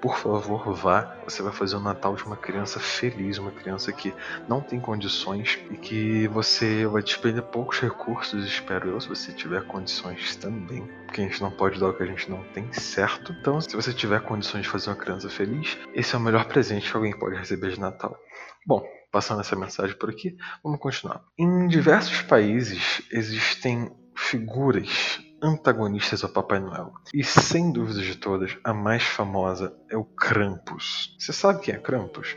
por 0.00 0.16
favor, 0.18 0.72
vá. 0.74 1.16
Você 1.24 1.42
vai 1.42 1.52
fazer 1.52 1.76
o 1.76 1.80
Natal 1.80 2.14
de 2.14 2.24
uma 2.24 2.36
criança 2.36 2.78
feliz, 2.78 3.38
uma 3.38 3.50
criança 3.50 3.92
que 3.92 4.14
não 4.48 4.60
tem 4.60 4.80
condições 4.80 5.58
e 5.70 5.76
que 5.76 6.28
você 6.28 6.86
vai 6.86 7.02
despender 7.02 7.42
poucos 7.42 7.80
recursos, 7.80 8.44
espero 8.44 8.90
eu, 8.90 9.00
se 9.00 9.08
você 9.08 9.32
tiver 9.32 9.66
condições 9.66 10.36
também. 10.36 10.86
Porque 11.06 11.20
a 11.20 11.24
gente 11.24 11.40
não 11.40 11.50
pode 11.50 11.80
dar 11.80 11.88
o 11.88 11.94
que 11.94 12.02
a 12.02 12.06
gente 12.06 12.30
não 12.30 12.42
tem, 12.52 12.70
certo? 12.72 13.34
Então, 13.40 13.60
se 13.60 13.74
você 13.74 13.92
tiver 13.92 14.20
condições 14.20 14.62
de 14.62 14.68
fazer 14.68 14.90
uma 14.90 14.96
criança 14.96 15.28
feliz, 15.28 15.76
esse 15.94 16.14
é 16.14 16.18
o 16.18 16.20
melhor 16.20 16.44
presente 16.44 16.90
que 16.90 16.96
alguém 16.96 17.16
pode 17.18 17.36
receber 17.36 17.70
de 17.70 17.80
Natal. 17.80 18.16
Bom, 18.66 18.84
passando 19.10 19.40
essa 19.40 19.56
mensagem 19.56 19.96
por 19.96 20.10
aqui, 20.10 20.36
vamos 20.62 20.78
continuar. 20.78 21.22
Em 21.38 21.66
diversos 21.68 22.22
países 22.22 23.02
existem 23.10 23.90
figuras 24.14 25.20
antagonistas 25.42 26.22
ao 26.24 26.30
Papai 26.30 26.58
Noel. 26.58 26.92
E 27.12 27.22
sem 27.22 27.72
dúvidas 27.72 28.04
de 28.04 28.16
todas, 28.16 28.56
a 28.64 28.72
mais 28.72 29.02
famosa 29.02 29.74
é 29.90 29.96
o 29.96 30.04
Krampus. 30.04 31.14
Você 31.18 31.32
sabe 31.32 31.60
quem 31.60 31.74
é 31.74 31.78
Krampus? 31.78 32.36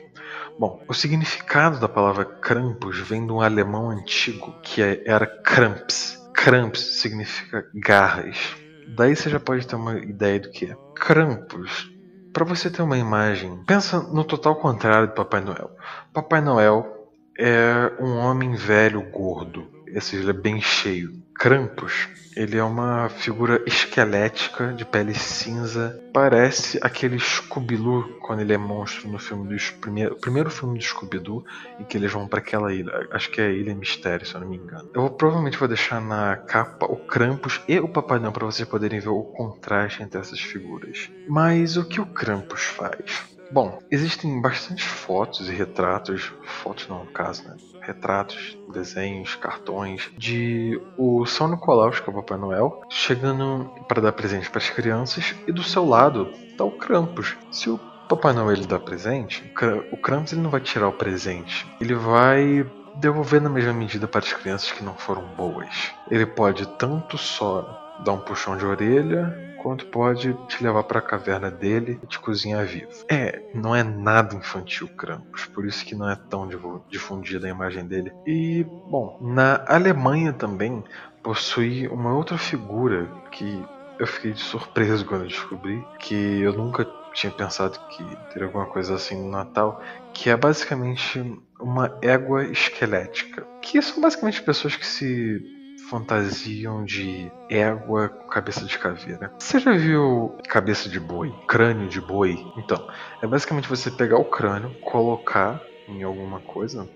Bom, 0.60 0.84
o 0.88 0.94
significado 0.94 1.80
da 1.80 1.88
palavra 1.88 2.26
Krampus 2.26 3.00
vem 3.00 3.26
de 3.26 3.32
um 3.32 3.42
alemão 3.42 3.90
antigo 3.90 4.54
que 4.62 4.82
é, 4.82 5.04
era 5.06 5.26
Kramps. 5.26 6.18
Kramps 6.34 7.00
significa 7.00 7.70
garras. 7.74 8.56
Daí 8.96 9.16
você 9.16 9.30
já 9.30 9.40
pode 9.40 9.68
ter 9.68 9.76
uma 9.76 9.98
ideia 9.98 10.40
do 10.40 10.52
que 10.52 10.66
é. 10.66 10.76
Krampus, 10.96 11.92
para 12.34 12.46
você 12.46 12.70
ter 12.70 12.82
uma 12.82 12.98
imagem, 12.98 13.64
pensa 13.66 14.00
no 14.02 14.24
total 14.24 14.56
contrário 14.56 15.08
do 15.08 15.14
Papai 15.14 15.42
Noel. 15.42 15.72
Papai 16.14 16.42
Noel 16.42 17.10
é 17.38 17.94
um 18.00 18.18
homem 18.18 18.56
velho 18.56 19.02
gordo, 19.10 19.68
esse 19.88 20.16
ele 20.16 20.30
é 20.30 20.34
bem 20.34 20.62
cheio. 20.62 21.14
Krampus 21.40 22.10
ele 22.36 22.58
é 22.58 22.64
uma 22.64 23.10
figura 23.10 23.62
esquelética 23.66 24.72
de 24.74 24.86
pele 24.86 25.14
cinza. 25.14 26.02
Parece 26.14 26.80
aquele 26.82 27.20
Scooby-Doo 27.20 28.20
quando 28.22 28.42
ele 28.42 28.54
é 28.54 28.58
monstro 28.58 29.10
no 29.10 29.20
filme 29.20 29.48
do 29.48 29.74
primeiro, 29.82 30.16
primeiro 30.16 30.50
filme 30.50 30.78
do 30.78 30.84
Scooby-Doo 30.84 31.44
em 31.80 31.84
que 31.84 31.98
eles 31.98 32.12
vão 32.12 32.28
para 32.28 32.40
aquela 32.40 32.74
ilha. 32.74 32.92
Acho 33.12 33.30
que 33.32 33.42
é 33.42 33.48
a 33.48 33.52
Ilha 33.52 33.76
Mistério, 33.76 34.26
se 34.26 34.36
eu 34.36 34.42
não 34.42 34.48
me 34.48 34.58
engano. 34.58 34.90
Eu 34.94 35.10
provavelmente 35.10 35.58
vou 35.58 35.68
deixar 35.68 36.00
na 36.00 36.38
capa 36.38 36.86
o 36.86 36.96
Krampus 36.96 37.62
e 37.68 37.80
o 37.80 37.90
Papai 37.90 38.20
Noel 38.20 38.32
para 38.32 38.46
vocês 38.46 38.68
poderem 38.68 39.00
ver 39.00 39.10
o 39.10 39.24
contraste 39.24 40.04
entre 40.04 40.20
essas 40.20 40.40
figuras. 40.40 41.10
Mas 41.28 41.78
o 41.78 41.84
que 41.84 42.00
o 42.00 42.06
Krampus 42.06 42.64
faz? 42.64 43.39
Bom, 43.52 43.80
existem 43.90 44.40
bastante 44.40 44.88
fotos 44.88 45.50
e 45.50 45.52
retratos, 45.52 46.32
fotos 46.44 46.88
não 46.88 47.04
no 47.04 47.12
caso, 47.12 47.48
né? 47.48 47.58
Retratos, 47.82 48.56
desenhos, 48.72 49.36
cartões 49.36 50.12
de 50.16 50.80
o 50.96 51.26
São 51.26 51.48
Nicolau, 51.48 51.90
que 51.90 52.08
é 52.08 52.12
o 52.12 52.16
Papai 52.16 52.38
Noel, 52.38 52.82
chegando 52.90 53.68
para 53.88 54.02
dar 54.02 54.12
presente 54.12 54.50
para 54.50 54.60
as 54.60 54.70
crianças 54.70 55.34
e 55.48 55.52
do 55.52 55.64
seu 55.64 55.84
lado 55.84 56.30
está 56.48 56.64
o 56.64 56.72
Krampus. 56.72 57.36
Se 57.52 57.72
o 57.72 57.80
Papai 58.08 58.34
Noel 58.34 58.52
ele 58.52 58.68
dá 58.68 58.80
presente, 58.80 59.52
o 59.92 59.98
Krampus 59.98 60.34
ele 60.34 60.42
não 60.42 60.52
vai 60.52 60.62
tirar 60.62 60.88
o 60.88 60.94
presente, 60.94 61.66
ele 61.82 61.96
vai 61.96 62.70
devolver 62.98 63.42
na 63.42 63.50
mesma 63.50 63.74
medida 63.74 64.08
para 64.08 64.20
as 64.20 64.32
crianças 64.32 64.72
que 64.72 64.84
não 64.84 64.94
foram 64.94 65.24
boas. 65.36 65.92
Ele 66.12 66.26
pode 66.26 66.68
tanto 66.78 67.18
só 67.18 67.96
dar 68.04 68.14
um 68.14 68.20
puxão 68.20 68.56
de 68.56 68.66
orelha 68.66 69.49
quanto 69.62 69.86
pode 69.88 70.34
te 70.48 70.64
levar 70.64 70.84
para 70.84 71.00
a 71.00 71.02
caverna 71.02 71.52
dele 71.52 72.00
e 72.04 72.08
te 72.08 72.20
cozinhar 72.20 72.66
vivo. 72.66 72.90
É, 73.10 73.42
não 73.54 73.76
é 73.76 73.84
nada 73.84 74.36
infantil 74.36 74.88
Krampus, 74.90 75.46
por 75.46 75.66
isso 75.66 75.86
que 75.86 75.96
não 75.96 76.10
é 76.10 76.16
tão 76.16 76.50
difundida 76.90 77.48
a 77.48 77.50
imagem 77.50 77.86
dele. 77.86 78.12
E, 78.26 78.64
bom, 78.64 79.18
na 79.22 79.64
Alemanha 79.68 80.34
também 80.34 80.84
possui 81.22 81.88
uma 81.88 82.14
outra 82.14 82.38
figura 82.38 83.08
que 83.32 83.64
eu 84.00 84.08
fiquei 84.08 84.34
surpreso 84.36 85.06
quando 85.06 85.28
descobri, 85.28 85.86
que 86.00 86.42
eu 86.42 86.54
nunca 86.54 86.86
tinha 87.14 87.32
pensado 87.32 87.78
que 87.90 88.04
teria 88.32 88.48
alguma 88.48 88.66
coisa 88.66 88.96
assim 88.96 89.22
no 89.22 89.30
Natal, 89.30 89.82
que 90.14 90.30
é 90.30 90.38
basicamente 90.38 91.20
uma 91.60 91.98
égua 92.02 92.46
esquelética. 92.46 93.46
Que 93.62 93.82
são 93.82 94.02
basicamente 94.02 94.42
pessoas 94.42 94.76
que 94.76 94.86
se 94.86 95.59
fantasiam 95.90 96.86
de 96.86 97.32
égua 97.50 98.10
com 98.10 98.28
cabeça 98.28 98.64
de 98.66 98.78
caveira. 98.78 99.34
Você 99.40 99.60
já 99.60 99.76
viu 99.76 100.38
cabeça 100.48 100.88
de 100.88 101.00
boi? 101.00 101.34
Crânio 101.48 101.90
de 101.90 102.00
boi? 102.00 102.38
Então, 102.58 102.88
é 103.22 103.28
basicamente 103.28 103.68
você 103.68 103.90
pegar 103.90 104.18
o 104.18 104.26
crânio, 104.26 104.70
colocar 104.82 105.62
em 105.88 106.04
alguma 106.04 106.40
coisa, 106.42 106.88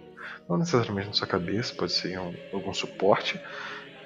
não 0.48 0.58
necessariamente 0.58 1.08
na 1.08 1.14
sua 1.14 1.28
cabeça, 1.28 1.74
pode 1.74 1.92
ser 1.92 2.12
em 2.12 2.36
algum 2.54 2.74
suporte, 2.74 3.42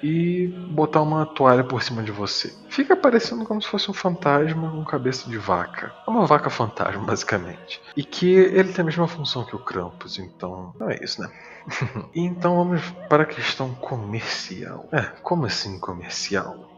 e 0.02 0.46
botar 0.70 1.02
uma 1.02 1.26
toalha 1.26 1.64
por 1.64 1.82
cima 1.82 2.02
de 2.02 2.12
você. 2.12 2.54
Fica 2.68 2.96
parecendo 2.96 3.44
como 3.44 3.60
se 3.60 3.68
fosse 3.68 3.90
um 3.90 3.94
fantasma 3.94 4.70
com 4.70 4.84
cabeça 4.84 5.28
de 5.28 5.38
vaca. 5.38 5.94
É 6.06 6.10
uma 6.10 6.26
vaca 6.26 6.50
fantasma, 6.50 7.04
basicamente. 7.04 7.80
E 7.96 8.04
que 8.04 8.30
ele 8.30 8.72
tem 8.72 8.82
a 8.82 8.86
mesma 8.86 9.08
função 9.08 9.44
que 9.44 9.56
o 9.56 9.58
Krampus, 9.58 10.18
então. 10.18 10.72
Não 10.78 10.90
é 10.90 10.98
isso, 11.02 11.20
né? 11.20 11.30
então 12.14 12.56
vamos 12.56 12.82
para 13.08 13.24
a 13.24 13.26
questão 13.26 13.74
comercial. 13.74 14.88
É, 14.92 15.02
como 15.22 15.46
assim 15.46 15.78
comercial? 15.78 16.68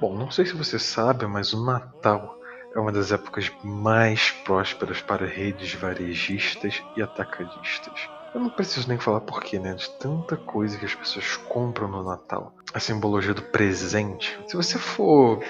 Bom, 0.00 0.16
não 0.16 0.30
sei 0.30 0.46
se 0.46 0.54
você 0.54 0.78
sabe, 0.78 1.26
mas 1.26 1.52
o 1.52 1.64
Natal 1.64 2.38
é 2.74 2.78
uma 2.78 2.92
das 2.92 3.12
épocas 3.12 3.50
mais 3.62 4.30
prósperas 4.30 5.00
para 5.00 5.26
redes 5.26 5.74
varejistas 5.74 6.82
e 6.96 7.02
atacadistas. 7.02 8.08
Eu 8.34 8.40
não 8.40 8.48
preciso 8.48 8.88
nem 8.88 8.98
falar 8.98 9.20
porquê, 9.20 9.58
né? 9.58 9.74
De 9.74 9.90
tanta 9.90 10.36
coisa 10.36 10.78
que 10.78 10.86
as 10.86 10.94
pessoas 10.94 11.36
compram 11.36 11.88
no 11.88 12.02
Natal. 12.02 12.54
A 12.72 12.80
simbologia 12.80 13.34
do 13.34 13.42
presente. 13.42 14.38
Se 14.46 14.56
você 14.56 14.78
for 14.78 15.42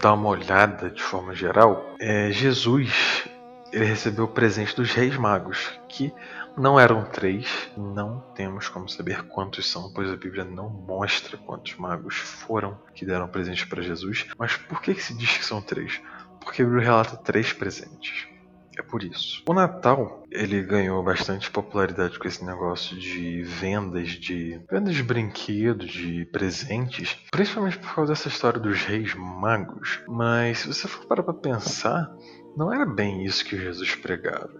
dar 0.00 0.14
uma 0.14 0.28
olhada 0.28 0.90
de 0.90 1.02
forma 1.02 1.34
geral, 1.34 1.94
é, 2.00 2.30
Jesus 2.30 3.28
ele 3.72 3.84
recebeu 3.84 4.24
o 4.24 4.28
presente 4.28 4.74
dos 4.74 4.92
Reis 4.92 5.16
Magos, 5.16 5.78
que 5.88 6.12
não 6.56 6.80
eram 6.80 7.04
três, 7.04 7.70
não 7.76 8.20
temos 8.34 8.68
como 8.68 8.88
saber 8.88 9.22
quantos 9.28 9.70
são, 9.70 9.92
pois 9.92 10.10
a 10.10 10.16
Bíblia 10.16 10.44
não 10.44 10.68
mostra 10.68 11.36
quantos 11.36 11.76
magos 11.76 12.16
foram 12.16 12.78
que 12.94 13.04
deram 13.04 13.28
presente 13.28 13.66
para 13.66 13.82
Jesus. 13.82 14.26
Mas 14.38 14.56
por 14.56 14.80
que, 14.80 14.94
que 14.94 15.02
se 15.02 15.14
diz 15.14 15.36
que 15.36 15.44
são 15.44 15.60
três? 15.60 16.00
Porque 16.40 16.62
a 16.62 16.64
Bíblia 16.64 16.84
relata 16.84 17.16
três 17.16 17.52
presentes. 17.52 18.26
É 18.78 18.82
por 18.82 19.02
isso. 19.02 19.42
O 19.48 19.52
Natal, 19.52 20.22
ele 20.30 20.62
ganhou 20.62 21.02
bastante 21.02 21.50
popularidade 21.50 22.16
com 22.16 22.28
esse 22.28 22.44
negócio 22.44 22.96
de 22.96 23.42
vendas 23.42 24.10
de 24.10 24.60
vendas 24.70 24.94
de 24.94 25.02
brinquedos, 25.02 25.90
de 25.90 26.24
presentes, 26.26 27.16
principalmente 27.32 27.78
por 27.78 27.92
causa 27.92 28.12
dessa 28.12 28.28
história 28.28 28.60
dos 28.60 28.80
reis 28.82 29.14
magos. 29.14 30.00
Mas 30.06 30.60
se 30.60 30.68
você 30.68 30.86
for 30.86 31.06
parar 31.06 31.24
para 31.24 31.34
pensar, 31.34 32.08
não 32.56 32.72
era 32.72 32.86
bem 32.86 33.24
isso 33.24 33.44
que 33.44 33.56
Jesus 33.56 33.96
pregava. 33.96 34.50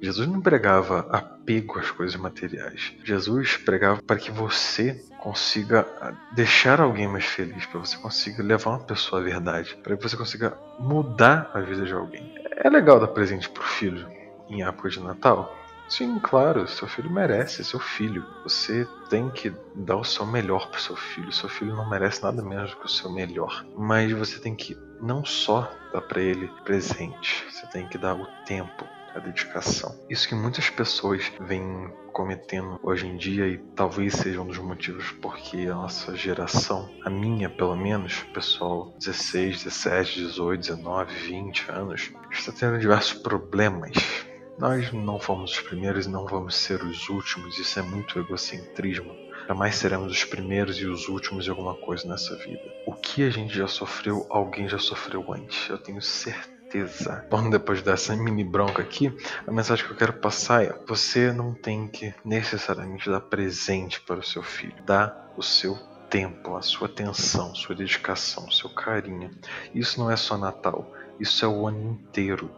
Jesus 0.00 0.26
não 0.26 0.40
pregava 0.40 1.06
apego 1.10 1.78
às 1.78 1.90
coisas 1.90 2.16
materiais. 2.16 2.92
Jesus 3.04 3.56
pregava 3.56 4.02
para 4.02 4.16
que 4.16 4.32
você 4.32 5.04
consiga 5.20 5.86
deixar 6.34 6.80
alguém 6.80 7.06
mais 7.06 7.24
feliz, 7.24 7.64
para 7.66 7.78
você 7.78 7.96
consiga 7.96 8.42
levar 8.42 8.70
uma 8.70 8.84
pessoa 8.84 9.20
à 9.20 9.24
verdade, 9.24 9.76
para 9.82 9.96
que 9.96 10.02
você 10.02 10.16
consiga 10.16 10.58
mudar 10.80 11.50
a 11.54 11.60
vida 11.60 11.84
de 11.84 11.92
alguém. 11.92 12.47
É 12.60 12.68
legal 12.68 12.98
dar 12.98 13.06
presente 13.06 13.48
pro 13.48 13.62
filho 13.62 14.10
em 14.48 14.64
época 14.64 14.88
de 14.88 14.98
Natal? 14.98 15.56
Sim, 15.88 16.18
claro, 16.18 16.66
seu 16.66 16.88
filho 16.88 17.08
merece, 17.08 17.64
seu 17.64 17.78
filho. 17.78 18.26
Você 18.42 18.84
tem 19.08 19.30
que 19.30 19.54
dar 19.76 19.96
o 19.96 20.04
seu 20.04 20.26
melhor 20.26 20.68
pro 20.68 20.80
seu 20.80 20.96
filho. 20.96 21.30
Seu 21.32 21.48
filho 21.48 21.76
não 21.76 21.88
merece 21.88 22.20
nada 22.20 22.42
menos 22.42 22.72
do 22.72 22.78
que 22.78 22.86
o 22.86 22.88
seu 22.88 23.12
melhor. 23.12 23.64
Mas 23.76 24.10
você 24.10 24.40
tem 24.40 24.56
que 24.56 24.76
não 25.00 25.24
só 25.24 25.70
dar 25.92 26.00
para 26.00 26.20
ele 26.20 26.48
presente, 26.64 27.46
você 27.48 27.64
tem 27.68 27.86
que 27.86 27.96
dar 27.96 28.16
o 28.16 28.26
tempo, 28.44 28.84
a 29.14 29.18
dedicação. 29.18 29.94
Isso 30.08 30.28
que 30.28 30.34
muitas 30.34 30.70
pessoas 30.70 31.30
vêm 31.40 31.90
cometendo 32.12 32.80
hoje 32.82 33.06
em 33.06 33.16
dia 33.16 33.46
e 33.46 33.58
talvez 33.76 34.14
seja 34.14 34.40
um 34.40 34.46
dos 34.46 34.58
motivos 34.58 35.12
porque 35.22 35.68
a 35.68 35.74
nossa 35.74 36.16
geração, 36.16 36.90
a 37.04 37.10
minha 37.10 37.48
pelo 37.48 37.76
menos, 37.76 38.22
pessoal 38.34 38.94
16, 38.98 39.64
17, 39.64 40.20
18, 40.26 40.60
19, 40.60 41.14
20 41.14 41.70
anos, 41.70 42.12
está 42.30 42.52
tendo 42.52 42.78
diversos 42.78 43.14
problemas. 43.20 43.92
Nós 44.58 44.92
não 44.92 45.20
fomos 45.20 45.52
os 45.52 45.60
primeiros 45.60 46.06
e 46.06 46.10
não 46.10 46.26
vamos 46.26 46.56
ser 46.56 46.82
os 46.82 47.08
últimos, 47.08 47.56
isso 47.58 47.78
é 47.78 47.82
muito 47.82 48.18
egocentrismo. 48.18 49.14
Jamais 49.46 49.76
seremos 49.76 50.10
os 50.10 50.24
primeiros 50.24 50.76
e 50.78 50.86
os 50.86 51.08
últimos 51.08 51.44
de 51.44 51.50
alguma 51.50 51.74
coisa 51.74 52.06
nessa 52.08 52.36
vida. 52.36 52.62
O 52.84 52.92
que 52.92 53.22
a 53.22 53.30
gente 53.30 53.56
já 53.56 53.68
sofreu, 53.68 54.26
alguém 54.28 54.68
já 54.68 54.78
sofreu 54.78 55.32
antes. 55.32 55.70
Eu 55.70 55.78
tenho 55.78 56.02
certeza 56.02 56.57
certeza. 56.68 57.26
Bom, 57.30 57.48
depois 57.48 57.82
dessa 57.82 58.14
mini 58.14 58.44
bronca 58.44 58.82
aqui, 58.82 59.14
a 59.46 59.50
mensagem 59.50 59.84
que 59.86 59.92
eu 59.92 59.96
quero 59.96 60.12
passar 60.12 60.64
é: 60.64 60.78
você 60.86 61.32
não 61.32 61.54
tem 61.54 61.88
que 61.88 62.14
necessariamente 62.24 63.08
dar 63.08 63.22
presente 63.22 64.00
para 64.02 64.20
o 64.20 64.22
seu 64.22 64.42
filho. 64.42 64.76
Dá 64.84 65.16
o 65.36 65.42
seu 65.42 65.74
tempo, 66.10 66.56
a 66.56 66.62
sua 66.62 66.86
atenção, 66.86 67.54
sua 67.54 67.74
dedicação, 67.74 68.50
seu 68.50 68.70
carinho. 68.70 69.30
Isso 69.74 69.98
não 69.98 70.10
é 70.10 70.16
só 70.16 70.36
Natal, 70.36 70.92
isso 71.18 71.44
é 71.44 71.48
o 71.48 71.66
ano 71.66 71.92
inteiro. 71.92 72.50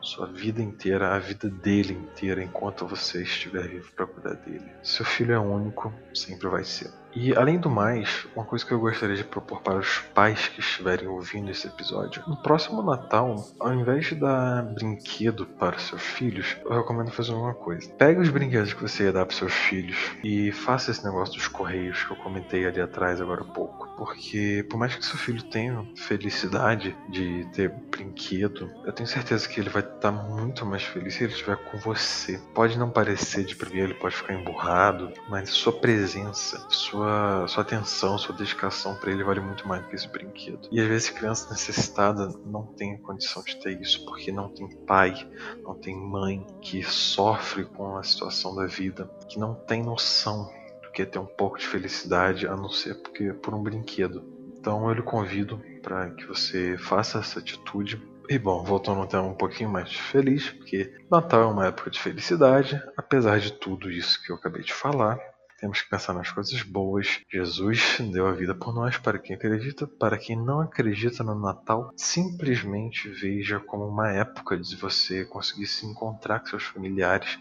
Sua 0.00 0.26
vida 0.26 0.62
inteira, 0.62 1.14
a 1.14 1.18
vida 1.18 1.50
dele 1.50 1.92
inteira, 1.92 2.42
enquanto 2.42 2.86
você 2.86 3.22
estiver 3.22 3.66
vivo 3.66 3.90
para 3.92 4.06
cuidar 4.06 4.34
dele. 4.34 4.70
Seu 4.80 5.04
filho 5.04 5.34
é 5.34 5.38
único, 5.38 5.92
sempre 6.14 6.48
vai 6.48 6.62
ser. 6.62 6.88
E 7.14 7.34
além 7.34 7.58
do 7.58 7.70
mais, 7.70 8.26
uma 8.34 8.44
coisa 8.44 8.64
que 8.64 8.72
eu 8.72 8.80
gostaria 8.80 9.16
de 9.16 9.24
propor 9.24 9.60
para 9.62 9.78
os 9.78 9.98
pais 10.14 10.48
que 10.48 10.60
estiverem 10.60 11.08
ouvindo 11.08 11.50
esse 11.50 11.66
episódio: 11.66 12.22
no 12.26 12.36
próximo 12.36 12.82
Natal, 12.82 13.48
ao 13.58 13.74
invés 13.74 14.06
de 14.06 14.14
dar 14.14 14.62
brinquedo 14.74 15.46
para 15.46 15.78
seus 15.78 16.02
filhos, 16.02 16.56
eu 16.64 16.76
recomendo 16.76 17.10
fazer 17.10 17.32
uma 17.32 17.54
coisa. 17.54 17.90
Pegue 17.98 18.20
os 18.20 18.28
brinquedos 18.28 18.72
que 18.72 18.82
você 18.82 19.04
ia 19.04 19.12
dar 19.12 19.26
para 19.26 19.34
seus 19.34 19.52
filhos 19.52 19.96
e 20.22 20.52
faça 20.52 20.90
esse 20.90 21.04
negócio 21.04 21.34
dos 21.34 21.48
correios 21.48 22.04
que 22.04 22.12
eu 22.12 22.16
comentei 22.16 22.66
ali 22.66 22.80
atrás 22.80 23.20
agora 23.20 23.42
há 23.42 23.44
pouco. 23.44 23.88
Porque 23.96 24.64
por 24.70 24.78
mais 24.78 24.94
que 24.94 25.04
seu 25.04 25.18
filho 25.18 25.42
tenha 25.42 25.84
felicidade 25.96 26.96
de 27.08 27.44
ter 27.52 27.68
brinquedo, 27.90 28.70
eu 28.84 28.92
tenho 28.92 29.08
certeza 29.08 29.48
que 29.48 29.58
ele 29.58 29.68
vai 29.68 29.82
estar 29.82 30.12
muito 30.12 30.64
mais 30.64 30.84
feliz 30.84 31.14
se 31.14 31.24
ele 31.24 31.32
estiver 31.32 31.56
com 31.56 31.78
você. 31.78 32.40
Pode 32.54 32.78
não 32.78 32.90
parecer 32.90 33.44
de 33.44 33.56
primeiro, 33.56 33.92
ele 33.92 33.98
pode 33.98 34.14
ficar 34.14 34.34
emburrado, 34.34 35.12
mas 35.28 35.50
sua 35.50 35.72
presença, 35.72 36.64
sua, 36.68 36.97
sua 37.46 37.62
atenção, 37.62 38.18
sua 38.18 38.34
dedicação 38.34 38.94
para 38.94 39.10
ele 39.10 39.24
vale 39.24 39.40
muito 39.40 39.66
mais 39.66 39.82
do 39.82 39.88
que 39.88 39.94
esse 39.94 40.08
brinquedo. 40.08 40.68
E 40.70 40.80
às 40.80 40.86
vezes 40.86 41.10
criança 41.10 41.50
necessitada 41.50 42.28
não 42.44 42.66
tem 42.66 42.96
condição 42.98 43.42
de 43.42 43.56
ter 43.56 43.80
isso 43.80 44.04
porque 44.04 44.32
não 44.32 44.48
tem 44.48 44.68
pai, 44.68 45.14
não 45.62 45.74
tem 45.74 45.96
mãe 45.96 46.46
que 46.60 46.82
sofre 46.82 47.64
com 47.64 47.96
a 47.96 48.02
situação 48.02 48.54
da 48.54 48.66
vida, 48.66 49.10
que 49.28 49.38
não 49.38 49.54
tem 49.54 49.82
noção 49.82 50.50
do 50.82 50.90
que 50.90 51.02
é 51.02 51.06
ter 51.06 51.18
um 51.18 51.26
pouco 51.26 51.58
de 51.58 51.66
felicidade, 51.66 52.46
a 52.46 52.56
não 52.56 52.68
ser 52.68 52.94
porque 53.02 53.32
por 53.32 53.54
um 53.54 53.62
brinquedo. 53.62 54.24
Então 54.58 54.88
eu 54.88 54.94
lhe 54.94 55.02
convido 55.02 55.60
para 55.82 56.10
que 56.10 56.26
você 56.26 56.76
faça 56.76 57.18
essa 57.18 57.38
atitude. 57.38 58.02
E 58.28 58.38
bom, 58.38 58.62
voltando 58.62 59.00
a 59.00 59.06
ter 59.06 59.16
um 59.16 59.32
pouquinho 59.32 59.70
mais 59.70 59.90
feliz, 59.90 60.50
porque 60.50 60.92
Natal 61.10 61.42
é 61.42 61.46
uma 61.46 61.66
época 61.66 61.90
de 61.90 61.98
felicidade, 61.98 62.78
apesar 62.94 63.40
de 63.40 63.52
tudo 63.52 63.90
isso 63.90 64.22
que 64.22 64.30
eu 64.30 64.36
acabei 64.36 64.62
de 64.62 64.74
falar. 64.74 65.18
Temos 65.58 65.82
que 65.82 65.90
pensar 65.90 66.14
nas 66.14 66.30
coisas 66.30 66.62
boas. 66.62 67.20
Jesus 67.28 67.98
deu 68.12 68.28
a 68.28 68.32
vida 68.32 68.54
por 68.54 68.72
nós, 68.72 68.96
para 68.96 69.18
quem 69.18 69.34
acredita. 69.34 69.88
Para 69.88 70.16
quem 70.16 70.36
não 70.36 70.60
acredita 70.60 71.24
no 71.24 71.34
Natal, 71.34 71.90
simplesmente 71.96 73.08
veja 73.08 73.58
como 73.58 73.84
uma 73.88 74.08
época 74.08 74.56
de 74.56 74.76
você 74.76 75.24
conseguir 75.24 75.66
se 75.66 75.84
encontrar 75.84 76.38
com 76.38 76.46
seus 76.46 76.62
familiares, 76.62 77.40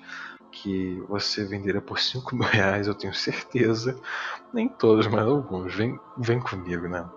que 0.52 1.00
você 1.08 1.46
venderia 1.46 1.80
por 1.80 2.00
5 2.00 2.36
mil 2.36 2.48
reais, 2.48 2.88
eu 2.88 2.96
tenho 2.96 3.14
certeza. 3.14 4.00
Nem 4.52 4.68
todos, 4.68 5.06
mas 5.06 5.22
alguns. 5.22 5.76
Vem, 5.76 6.00
vem 6.18 6.40
comigo, 6.40 6.88
né? 6.88 7.08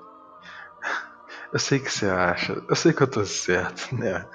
Eu 1.51 1.59
sei 1.59 1.81
que 1.81 1.91
você 1.91 2.07
acha, 2.07 2.63
eu 2.69 2.77
sei 2.77 2.93
que 2.93 3.03
eu 3.03 3.11
tô 3.11 3.25
certo, 3.25 3.95
né? 3.95 4.29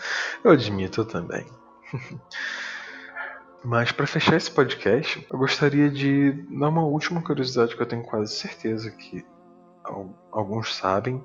Eu 0.44 0.50
admito, 0.50 1.02
eu 1.02 1.06
também. 1.06 1.46
Mas 3.66 3.92
para 3.92 4.06
fechar 4.06 4.38
esse 4.38 4.52
podcast, 4.52 5.26
eu 5.32 5.40
gostaria 5.40 5.90
de 5.90 6.32
dar 6.52 6.70
uma 6.70 6.86
última 6.86 7.20
curiosidade 7.22 7.76
que 7.76 7.82
eu 7.82 7.88
tenho 7.88 8.04
quase 8.04 8.36
certeza 8.36 8.92
que 8.92 9.26
alguns 10.32 10.76
sabem, 10.76 11.24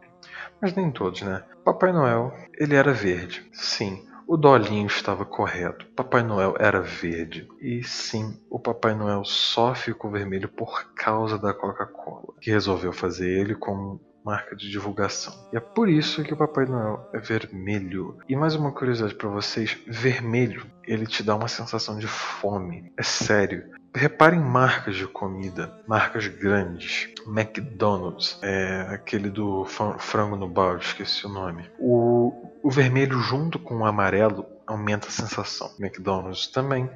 mas 0.60 0.74
nem 0.74 0.90
todos, 0.90 1.20
né? 1.20 1.44
Papai 1.62 1.92
Noel, 1.92 2.32
ele 2.58 2.74
era 2.74 2.94
verde. 2.94 3.46
Sim, 3.52 4.06
o 4.26 4.38
Dolinho 4.38 4.86
estava 4.86 5.26
correto. 5.26 5.84
Papai 5.94 6.22
Noel 6.22 6.54
era 6.58 6.80
verde. 6.80 7.46
E 7.60 7.82
sim, 7.84 8.40
o 8.48 8.58
Papai 8.58 8.94
Noel 8.94 9.22
só 9.22 9.74
ficou 9.74 10.10
vermelho 10.10 10.48
por 10.48 10.94
causa 10.94 11.38
da 11.38 11.52
Coca-Cola, 11.52 12.32
que 12.40 12.50
resolveu 12.50 12.92
fazer 12.92 13.28
ele 13.28 13.54
como 13.54 14.00
marca 14.24 14.54
de 14.54 14.70
divulgação. 14.70 15.34
E 15.52 15.56
é 15.56 15.60
por 15.60 15.88
isso 15.88 16.22
que 16.22 16.34
o 16.34 16.36
Papai 16.36 16.66
Noel 16.66 17.08
é 17.12 17.18
vermelho. 17.18 18.18
E 18.28 18.36
mais 18.36 18.54
uma 18.54 18.72
curiosidade 18.72 19.14
para 19.14 19.28
vocês: 19.28 19.78
vermelho, 19.86 20.66
ele 20.86 21.06
te 21.06 21.22
dá 21.22 21.34
uma 21.34 21.48
sensação 21.48 21.98
de 21.98 22.06
fome. 22.06 22.92
É 22.96 23.02
sério. 23.02 23.64
Repare 23.92 24.36
em 24.36 24.40
marcas 24.40 24.94
de 24.94 25.06
comida, 25.06 25.82
marcas 25.86 26.28
grandes. 26.28 27.08
McDonald's, 27.26 28.38
é 28.40 28.86
aquele 28.88 29.28
do 29.28 29.64
frango 29.98 30.36
no 30.36 30.48
balde, 30.48 30.84
esqueci 30.84 31.26
o 31.26 31.28
nome. 31.28 31.68
O, 31.78 32.32
o 32.62 32.70
vermelho 32.70 33.18
junto 33.18 33.58
com 33.58 33.78
o 33.78 33.84
amarelo 33.84 34.46
aumenta 34.64 35.08
a 35.08 35.10
sensação. 35.10 35.72
McDonald's 35.80 36.46
também. 36.46 36.88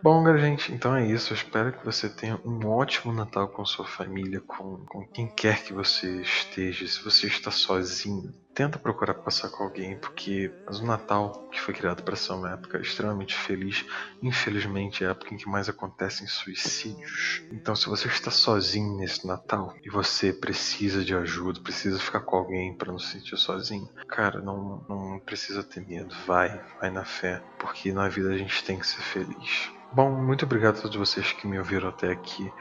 Bom, 0.00 0.22
galera, 0.22 0.38
gente, 0.38 0.72
então 0.72 0.94
é 0.94 1.04
isso. 1.04 1.32
Eu 1.32 1.36
espero 1.36 1.72
que 1.72 1.84
você 1.84 2.08
tenha 2.08 2.40
um 2.44 2.66
ótimo 2.68 3.12
Natal 3.12 3.48
com 3.48 3.64
sua 3.64 3.84
família, 3.84 4.40
com, 4.40 4.78
com 4.86 5.04
quem 5.08 5.26
quer 5.26 5.64
que 5.64 5.72
você 5.72 6.22
esteja. 6.22 6.86
Se 6.86 7.02
você 7.02 7.26
está 7.26 7.50
sozinho, 7.50 8.32
tenta 8.58 8.76
procurar 8.76 9.14
passar 9.14 9.50
com 9.50 9.62
alguém, 9.62 9.96
porque 9.96 10.52
o 10.66 10.84
Natal, 10.84 11.48
que 11.48 11.60
foi 11.60 11.72
criado 11.72 12.02
para 12.02 12.16
ser 12.16 12.32
uma 12.32 12.54
época 12.54 12.80
extremamente 12.80 13.36
feliz, 13.36 13.86
infelizmente 14.20 15.04
é 15.04 15.06
a 15.06 15.10
época 15.10 15.32
em 15.32 15.36
que 15.36 15.48
mais 15.48 15.68
acontecem 15.68 16.26
suicídios. 16.26 17.40
Então, 17.52 17.76
se 17.76 17.88
você 17.88 18.08
está 18.08 18.32
sozinho 18.32 18.96
nesse 18.96 19.24
Natal 19.24 19.76
e 19.84 19.88
você 19.88 20.32
precisa 20.32 21.04
de 21.04 21.14
ajuda, 21.14 21.60
precisa 21.60 22.00
ficar 22.00 22.18
com 22.22 22.34
alguém 22.34 22.74
para 22.74 22.90
não 22.90 22.98
se 22.98 23.12
sentir 23.12 23.36
sozinho, 23.36 23.88
cara, 24.08 24.40
não, 24.40 24.84
não 24.88 25.20
precisa 25.20 25.62
ter 25.62 25.86
medo. 25.86 26.12
Vai, 26.26 26.60
vai 26.80 26.90
na 26.90 27.04
fé, 27.04 27.40
porque 27.60 27.92
na 27.92 28.08
vida 28.08 28.30
a 28.30 28.36
gente 28.36 28.64
tem 28.64 28.76
que 28.76 28.88
ser 28.88 29.02
feliz. 29.02 29.70
Bom, 29.92 30.10
muito 30.10 30.44
obrigado 30.44 30.78
a 30.78 30.82
todos 30.82 30.96
vocês 30.96 31.32
que 31.32 31.46
me 31.46 31.58
ouviram 31.58 31.90
até 31.90 32.10
aqui. 32.10 32.52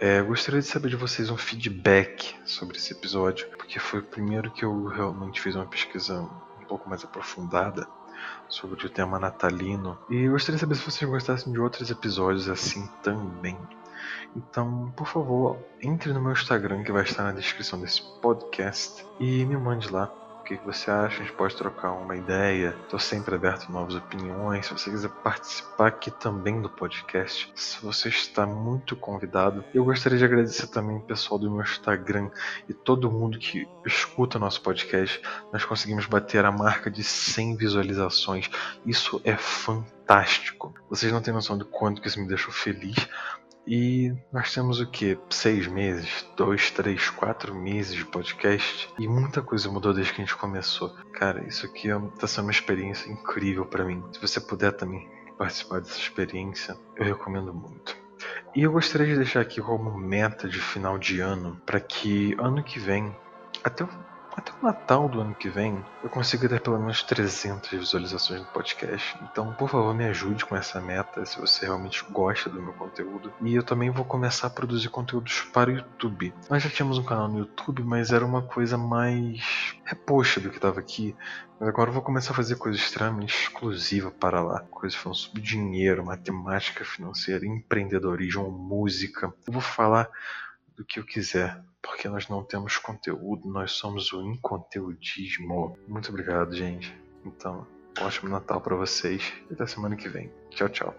É, 0.00 0.22
gostaria 0.22 0.60
de 0.60 0.66
saber 0.66 0.90
de 0.90 0.96
vocês 0.96 1.28
um 1.28 1.36
feedback 1.36 2.36
sobre 2.44 2.76
esse 2.76 2.92
episódio, 2.92 3.48
porque 3.58 3.80
foi 3.80 3.98
o 3.98 4.04
primeiro 4.04 4.48
que 4.52 4.64
eu 4.64 4.86
realmente 4.86 5.40
fiz 5.40 5.56
uma 5.56 5.66
pesquisa 5.66 6.20
um 6.20 6.64
pouco 6.66 6.88
mais 6.88 7.02
aprofundada 7.02 7.84
sobre 8.48 8.86
o 8.86 8.88
tema 8.88 9.18
natalino. 9.18 9.98
E 10.08 10.28
gostaria 10.28 10.54
de 10.54 10.60
saber 10.60 10.76
se 10.76 10.88
vocês 10.88 11.10
gostassem 11.10 11.52
de 11.52 11.58
outros 11.58 11.90
episódios 11.90 12.48
assim 12.48 12.88
também. 13.02 13.58
Então, 14.36 14.92
por 14.96 15.08
favor, 15.08 15.58
entre 15.82 16.12
no 16.12 16.20
meu 16.20 16.30
Instagram 16.30 16.84
que 16.84 16.92
vai 16.92 17.02
estar 17.02 17.24
na 17.24 17.32
descrição 17.32 17.80
desse 17.80 18.00
podcast 18.20 19.04
e 19.18 19.44
me 19.44 19.56
mande 19.56 19.90
lá 19.90 20.12
que, 20.48 20.56
que 20.56 20.64
você 20.64 20.90
acha, 20.90 21.20
a 21.20 21.26
gente 21.26 21.32
pode 21.34 21.54
trocar 21.54 21.92
uma 21.92 22.16
ideia. 22.16 22.74
Estou 22.82 22.98
sempre 22.98 23.34
aberto 23.34 23.66
a 23.68 23.72
novas 23.72 23.94
opiniões. 23.94 24.64
Se 24.64 24.72
você 24.72 24.90
quiser 24.90 25.10
participar 25.10 25.88
aqui 25.88 26.10
também 26.10 26.62
do 26.62 26.70
podcast, 26.70 27.52
se 27.54 27.82
você 27.82 28.08
está 28.08 28.46
muito 28.46 28.96
convidado. 28.96 29.62
Eu 29.74 29.84
gostaria 29.84 30.16
de 30.16 30.24
agradecer 30.24 30.68
também 30.68 30.96
o 30.96 31.02
pessoal 31.02 31.38
do 31.38 31.50
meu 31.50 31.60
Instagram 31.60 32.30
e 32.66 32.72
todo 32.72 33.10
mundo 33.10 33.38
que 33.38 33.68
escuta 33.84 34.38
nosso 34.38 34.62
podcast. 34.62 35.20
Nós 35.52 35.66
conseguimos 35.66 36.06
bater 36.06 36.44
a 36.46 36.50
marca 36.50 36.90
de 36.90 37.04
100 37.04 37.56
visualizações. 37.56 38.50
Isso 38.86 39.20
é 39.24 39.36
fantástico. 39.36 40.72
Vocês 40.88 41.12
não 41.12 41.20
têm 41.20 41.34
noção 41.34 41.58
do 41.58 41.66
quanto 41.66 42.00
que 42.00 42.08
isso 42.08 42.20
me 42.20 42.26
deixou 42.26 42.52
feliz, 42.52 42.96
e 43.68 44.16
nós 44.32 44.54
temos 44.54 44.80
o 44.80 44.90
que? 44.90 45.18
Seis 45.28 45.66
meses? 45.66 46.26
Dois, 46.34 46.70
três, 46.70 47.10
quatro 47.10 47.54
meses 47.54 47.94
de 47.94 48.04
podcast. 48.04 48.88
E 48.98 49.06
muita 49.06 49.42
coisa 49.42 49.70
mudou 49.70 49.92
desde 49.92 50.14
que 50.14 50.22
a 50.22 50.24
gente 50.24 50.36
começou. 50.36 50.88
Cara, 51.12 51.46
isso 51.46 51.66
aqui 51.66 51.88
está 51.88 52.26
sendo 52.26 52.46
uma 52.46 52.50
experiência 52.50 53.12
incrível 53.12 53.66
para 53.66 53.84
mim. 53.84 54.02
Se 54.10 54.20
você 54.20 54.40
puder 54.40 54.72
também 54.72 55.06
participar 55.36 55.80
dessa 55.80 55.98
experiência, 55.98 56.78
eu 56.96 57.04
recomendo 57.04 57.52
muito. 57.52 57.94
E 58.56 58.62
eu 58.62 58.72
gostaria 58.72 59.06
de 59.06 59.16
deixar 59.16 59.40
aqui 59.40 59.60
como 59.60 59.96
meta 59.98 60.48
de 60.48 60.58
final 60.58 60.98
de 60.98 61.20
ano 61.20 61.60
para 61.66 61.78
que 61.78 62.34
ano 62.40 62.62
que 62.62 62.78
vem, 62.78 63.14
até 63.62 63.84
o 63.84 63.88
até 64.38 64.52
o 64.52 64.64
Natal 64.64 65.08
do 65.08 65.20
ano 65.20 65.34
que 65.34 65.48
vem 65.48 65.84
eu 66.02 66.08
consigo 66.08 66.48
ter 66.48 66.60
pelo 66.60 66.78
menos 66.78 67.02
300 67.02 67.70
visualizações 67.70 68.40
no 68.40 68.46
podcast. 68.46 69.18
Então, 69.22 69.52
por 69.54 69.68
favor, 69.68 69.92
me 69.92 70.04
ajude 70.06 70.44
com 70.44 70.56
essa 70.56 70.80
meta 70.80 71.26
se 71.26 71.40
você 71.40 71.66
realmente 71.66 72.04
gosta 72.10 72.48
do 72.48 72.62
meu 72.62 72.72
conteúdo. 72.72 73.32
E 73.42 73.54
eu 73.54 73.64
também 73.64 73.90
vou 73.90 74.04
começar 74.04 74.46
a 74.46 74.50
produzir 74.50 74.88
conteúdos 74.90 75.40
para 75.52 75.70
o 75.70 75.74
YouTube. 75.74 76.32
Nós 76.48 76.62
já 76.62 76.70
tínhamos 76.70 76.98
um 76.98 77.02
canal 77.02 77.26
no 77.26 77.40
YouTube, 77.40 77.82
mas 77.82 78.12
era 78.12 78.24
uma 78.24 78.42
coisa 78.42 78.78
mais 78.78 79.74
reposta 79.84 80.40
do 80.40 80.50
que 80.50 80.56
estava 80.56 80.78
aqui. 80.78 81.16
Mas 81.58 81.68
agora 81.68 81.90
eu 81.90 81.94
vou 81.94 82.02
começar 82.02 82.32
a 82.32 82.36
fazer 82.36 82.54
coisas 82.56 82.80
extremamente 82.80 83.34
exclusivas 83.34 84.12
para 84.20 84.40
lá. 84.40 84.60
Coisas 84.70 84.96
falando 84.96 85.16
sobre 85.16 85.42
dinheiro, 85.42 86.06
matemática 86.06 86.84
financeira, 86.84 87.44
empreendedorismo, 87.44 88.48
música. 88.50 89.34
Eu 89.46 89.52
vou 89.52 89.62
falar 89.62 90.08
do 90.78 90.84
que 90.84 91.00
eu 91.00 91.04
quiser, 91.04 91.60
porque 91.82 92.08
nós 92.08 92.28
não 92.28 92.44
temos 92.44 92.78
conteúdo, 92.78 93.48
nós 93.48 93.72
somos 93.72 94.12
o 94.12 94.22
inconteudismo. 94.22 95.76
Muito 95.88 96.08
obrigado, 96.10 96.54
gente. 96.54 96.96
Então, 97.26 97.66
ótimo 98.00 98.30
Natal 98.30 98.60
para 98.60 98.76
vocês 98.76 99.32
e 99.50 99.54
até 99.54 99.66
semana 99.66 99.96
que 99.96 100.08
vem. 100.08 100.30
Tchau, 100.50 100.68
tchau. 100.68 100.94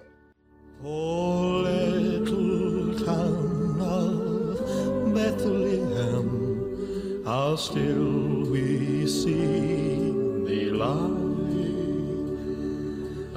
How 7.25 7.55
still 7.55 8.49
we 8.49 9.05
see 9.05 9.79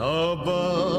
above. 0.03 0.92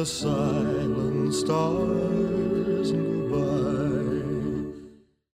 the 0.00 0.06
silent 0.06 1.34
stars. 1.34 2.19